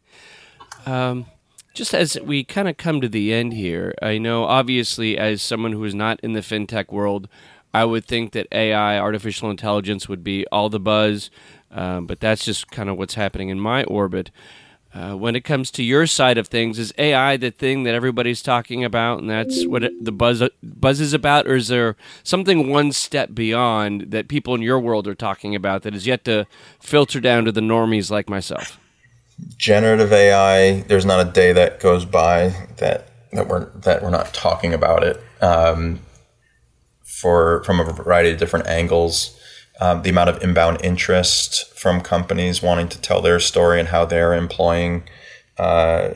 Um, 0.88 1.28
just 1.76 1.94
as 1.94 2.18
we 2.24 2.44
kind 2.44 2.68
of 2.68 2.76
come 2.76 3.02
to 3.02 3.08
the 3.08 3.32
end 3.32 3.54
here, 3.54 3.94
I 4.02 4.18
know 4.18 4.46
obviously, 4.46 5.16
as 5.16 5.44
someone 5.44 5.74
who 5.74 5.84
is 5.84 5.94
not 5.94 6.20
in 6.22 6.34
the 6.34 6.40
fintech 6.40 6.92
world, 6.92 7.30
I 7.72 7.86
would 7.86 8.04
think 8.04 8.32
that 8.32 8.48
AI, 8.52 8.98
artificial 8.98 9.52
intelligence, 9.52 10.10
would 10.10 10.24
be 10.24 10.48
all 10.52 10.70
the 10.70 10.80
buzz, 10.80 11.30
um, 11.70 12.08
but 12.08 12.20
that's 12.20 12.44
just 12.44 12.72
kind 12.72 12.90
of 12.90 12.98
what's 12.98 13.14
happening 13.14 13.50
in 13.50 13.60
my 13.60 13.84
orbit. 13.84 14.32
Uh, 14.94 15.14
when 15.14 15.36
it 15.36 15.42
comes 15.42 15.70
to 15.70 15.84
your 15.84 16.08
side 16.08 16.38
of 16.38 16.48
things, 16.48 16.80
is 16.80 16.94
AI 16.98 17.38
the 17.38 17.52
thing 17.52 17.84
that 17.84 17.94
everybody's 17.94 18.42
talking 18.42 18.84
about, 18.84 19.20
and 19.20 19.30
that's 19.30 19.66
what 19.68 19.84
it, 19.84 20.04
the 20.04 20.12
buzz 20.12 20.42
buzz 20.64 21.00
is 21.02 21.14
about, 21.14 21.46
or 21.46 21.56
is 21.56 21.68
there 21.68 21.96
something 22.24 22.70
one 22.70 22.92
step 22.92 23.34
beyond 23.34 24.12
that 24.12 24.28
people 24.28 24.56
in 24.56 24.62
your 24.62 24.80
world 24.80 25.08
are 25.08 25.14
talking 25.14 25.54
about 25.54 25.84
that 25.84 25.94
is 25.94 26.08
yet 26.08 26.24
to 26.24 26.48
filter 26.80 27.20
down 27.20 27.46
to 27.46 27.52
the 27.52 27.62
normies 27.62 28.10
like 28.10 28.30
myself? 28.30 28.80
Generative 29.58 30.12
AI. 30.12 30.82
There's 30.82 31.06
not 31.06 31.28
a 31.28 31.30
day 31.30 31.52
that 31.54 31.80
goes 31.80 32.06
by 32.06 32.68
that 32.78 33.10
that 33.34 33.48
we're 33.48 33.70
that 33.80 34.02
we're 34.02 34.10
not 34.10 34.34
talking 34.34 34.74
about 34.74 35.04
it 35.04 35.22
um, 35.42 36.00
for 37.04 37.62
from 37.66 37.80
a 37.80 37.84
variety 37.84 38.32
of 38.32 38.40
different 38.40 38.68
angles 38.68 39.37
um, 39.80 40.02
the 40.02 40.10
amount 40.10 40.30
of 40.30 40.44
inbound 40.44 40.84
interest 40.84 41.74
from 41.74 42.02
companies 42.02 42.62
wanting 42.62 42.90
to 42.90 43.00
tell 43.00 43.22
their 43.22 43.40
story 43.40 43.80
and 43.80 43.90
how 43.90 44.06
they're 44.06 44.34
employing 44.34 45.04
uh, 45.58 46.14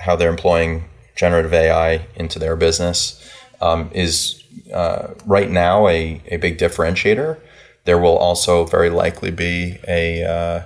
how 0.00 0.14
they're 0.16 0.30
employing 0.30 0.84
generative 1.16 1.52
AI 1.52 2.06
into 2.14 2.38
their 2.38 2.56
business 2.56 3.20
um, 3.60 3.90
is 3.92 4.42
uh, 4.72 5.14
right 5.26 5.50
now 5.50 5.88
a, 5.88 6.22
a 6.26 6.36
big 6.36 6.58
differentiator. 6.58 7.38
There 7.84 7.98
will 7.98 8.16
also 8.16 8.64
very 8.64 8.90
likely 8.90 9.30
be 9.30 9.78
a 9.86 10.22
uh, 10.24 10.62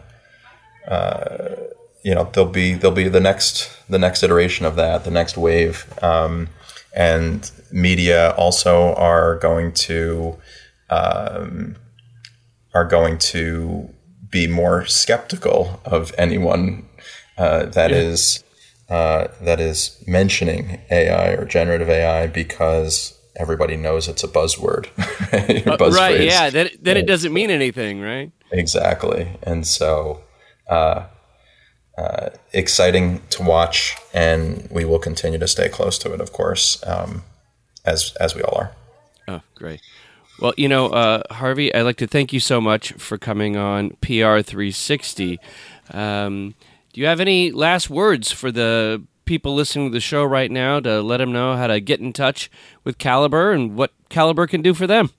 uh 0.91 1.57
you 2.03 2.13
know 2.15 2.29
there'll 2.33 2.51
be 2.51 2.75
there'll 2.75 2.95
be 2.95 3.09
the 3.09 3.21
next 3.21 3.71
the 3.89 3.99
next 3.99 4.25
iteration 4.25 4.67
of 4.67 4.75
that 4.75 5.05
the 5.05 5.11
next 5.11 5.37
wave 5.37 5.87
um, 6.03 6.49
and 6.95 7.51
media 7.71 8.33
also 8.33 8.93
are 8.95 9.37
going 9.37 9.73
to 9.73 10.37
um, 10.93 11.77
are 12.75 12.85
going 12.85 13.19
to 13.19 13.89
be 14.31 14.47
more 14.47 14.85
skeptical 14.87 15.81
of 15.85 16.13
anyone 16.19 16.87
uh, 17.39 17.67
that 17.67 17.91
yeah. 17.91 17.97
is 17.97 18.45
uh, 18.89 19.29
that 19.41 19.61
is 19.61 20.03
mentioning 20.07 20.81
AI 20.91 21.31
or 21.31 21.45
generative 21.47 21.89
AI 21.89 22.27
because 22.27 23.19
everybody 23.37 23.77
knows 23.77 24.09
it's 24.09 24.23
a 24.23 24.29
buzzword. 24.29 24.89
right? 25.33 25.67
Uh, 25.81 25.91
right 25.91 26.21
yeah. 26.21 26.51
Then, 26.51 26.69
then 26.81 26.99
it 26.99 27.07
doesn't 27.07 27.33
mean 27.33 27.51
anything, 27.51 28.01
right? 28.01 28.31
Exactly. 28.51 29.29
And 29.43 29.67
so, 29.67 30.23
uh, 30.69 31.07
uh, 31.97 32.31
exciting 32.53 33.23
to 33.31 33.43
watch, 33.43 33.97
and 34.13 34.69
we 34.71 34.85
will 34.85 34.99
continue 34.99 35.39
to 35.39 35.49
stay 35.49 35.69
close 35.69 35.99
to 35.99 36.13
it, 36.13 36.21
of 36.21 36.33
course, 36.33 36.83
um, 36.87 37.23
as 37.85 38.15
as 38.21 38.35
we 38.35 38.43
all 38.43 38.59
are. 38.59 38.73
Oh, 39.29 39.41
great. 39.55 39.81
Well, 40.41 40.55
you 40.57 40.69
know, 40.69 40.89
uh, 40.89 41.23
Harvey, 41.31 41.75
I'd 41.75 41.83
like 41.83 41.99
to 41.99 42.07
thank 42.07 42.33
you 42.33 42.41
so 42.41 42.61
much 42.61 42.93
for 42.93 43.19
coming 43.19 43.57
on 43.57 43.91
PR 44.01 44.41
360. 44.41 45.39
Um, 45.91 46.55
do 46.93 47.01
you 47.01 47.07
have 47.07 47.21
any 47.21 47.53
last 47.53 47.89
words 47.89 48.33
for 48.33 48.51
the 48.51 49.03
people 49.25 49.55
listening 49.55 49.89
to 49.89 49.93
the 49.93 50.01
show 50.01 50.25
right 50.25 50.51
now 50.51 50.81
to 50.81 51.01
let 51.01 51.19
them 51.19 51.33
know 51.33 51.57
how 51.57 51.67
to 51.67 51.81
get 51.81 52.01
in 52.01 52.13
touch 52.13 52.51
with 52.85 52.99
Caliber 52.99 53.53
and 53.53 53.77
what 53.77 53.93
Caliber 54.09 54.47
can 54.47 54.63
do 54.63 54.75
for 54.75 54.87
them? 54.87 55.11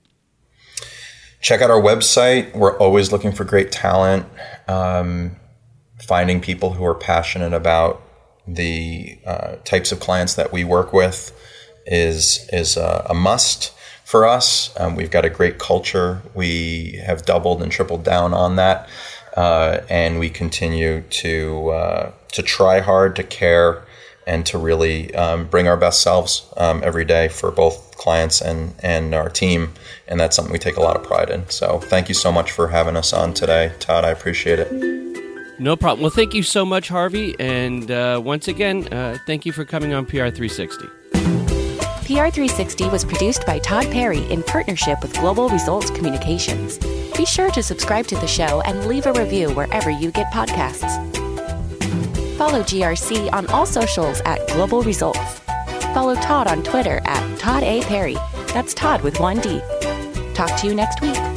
Check 1.42 1.62
out 1.62 1.70
our 1.70 1.82
website. 1.82 2.56
We're 2.56 2.78
always 2.78 3.12
looking 3.12 3.32
for 3.32 3.44
great 3.44 3.72
talent, 3.72 4.26
um, 4.68 5.36
finding 6.00 6.42
people 6.42 6.74
who 6.74 6.86
are 6.86 6.96
passionate 6.96 7.54
about 7.54 8.02
the 8.48 9.18
uh, 9.26 9.56
types 9.64 9.92
of 9.92 10.00
clients 10.00 10.36
that 10.36 10.52
we 10.52 10.64
work 10.64 10.94
with 10.94 11.32
is 11.86 12.48
is 12.52 12.78
a, 12.78 13.06
a 13.10 13.14
must 13.14 13.73
for 14.14 14.28
us. 14.28 14.70
Um, 14.80 14.96
we've 14.96 15.10
got 15.10 15.26
a 15.26 15.30
great 15.32 15.58
culture. 15.58 16.22
We 16.36 17.02
have 17.04 17.26
doubled 17.26 17.64
and 17.64 17.72
tripled 17.72 18.04
down 18.04 18.32
on 18.32 18.58
that, 18.58 18.88
uh, 19.36 19.80
and 19.90 20.20
we 20.20 20.30
continue 20.30 21.02
to 21.24 21.70
uh, 21.70 22.12
to 22.34 22.44
try 22.44 22.80
hard, 22.80 23.16
to 23.16 23.24
care, 23.24 23.84
and 24.28 24.46
to 24.46 24.60
really 24.60 25.16
um, 25.16 25.48
bring 25.48 25.68
our 25.68 25.78
best 25.78 26.04
selves 26.04 26.46
um, 26.58 26.84
every 26.84 27.06
day 27.06 27.28
for 27.28 27.50
both 27.50 27.98
clients 27.98 28.40
and 28.40 28.76
and 28.84 29.16
our 29.16 29.30
team. 29.30 29.74
And 30.08 30.20
that's 30.20 30.36
something 30.36 30.54
we 30.54 30.60
take 30.60 30.78
a 30.78 30.82
lot 30.82 30.96
of 30.96 31.02
pride 31.02 31.32
in. 31.32 31.50
So 31.50 31.80
thank 31.80 32.08
you 32.08 32.14
so 32.14 32.32
much 32.32 32.52
for 32.52 32.68
having 32.68 32.96
us 32.96 33.14
on 33.14 33.34
today, 33.34 33.74
Todd. 33.80 34.06
I 34.06 34.12
appreciate 34.12 34.60
it. 34.60 34.72
No 35.60 35.76
problem. 35.76 36.04
Well, 36.04 36.12
thank 36.12 36.36
you 36.36 36.44
so 36.44 36.64
much, 36.66 36.88
Harvey. 36.88 37.36
And 37.40 37.90
uh, 37.90 38.22
once 38.24 38.48
again, 38.48 38.94
uh, 38.94 39.18
thank 39.26 39.44
you 39.44 39.52
for 39.52 39.66
coming 39.66 39.92
on 39.92 40.06
PR 40.06 40.30
360. 40.30 41.03
PR360 42.04 42.92
was 42.92 43.06
produced 43.06 43.46
by 43.46 43.60
Todd 43.60 43.86
Perry 43.86 44.30
in 44.30 44.44
partnership 44.44 45.02
with 45.02 45.14
Global 45.14 45.48
Results 45.48 45.90
Communications. 45.90 46.78
Be 47.18 47.26
sure 47.26 47.50
to 47.52 47.64
subscribe 47.64 48.08
to 48.08 48.16
the 48.16 48.28
show 48.28 48.62
and 48.66 48.88
leave 48.88 49.06
a 49.06 49.14
review 49.14 49.52
wherever 49.52 49.90
you 49.90 50.12
get 50.12 50.32
podcasts. 50.34 50.92
Follow 52.38 52.62
GRC 52.62 53.32
on 53.32 53.48
all 53.48 53.66
socials 53.66 54.22
at 54.26 54.46
Global 54.50 54.82
Results. 54.82 55.40
Follow 55.94 56.16
Todd 56.16 56.48
on 56.48 56.62
Twitter 56.62 57.00
at 57.06 57.40
Todd 57.40 57.64
A. 57.64 57.82
Perry. 57.84 58.18
That's 58.48 58.74
Todd 58.74 59.02
with 59.02 59.22
one 59.22 59.40
D. 59.40 59.62
Talk 60.34 60.60
to 60.60 60.68
you 60.68 60.76
next 60.76 61.00
week. 61.00 61.33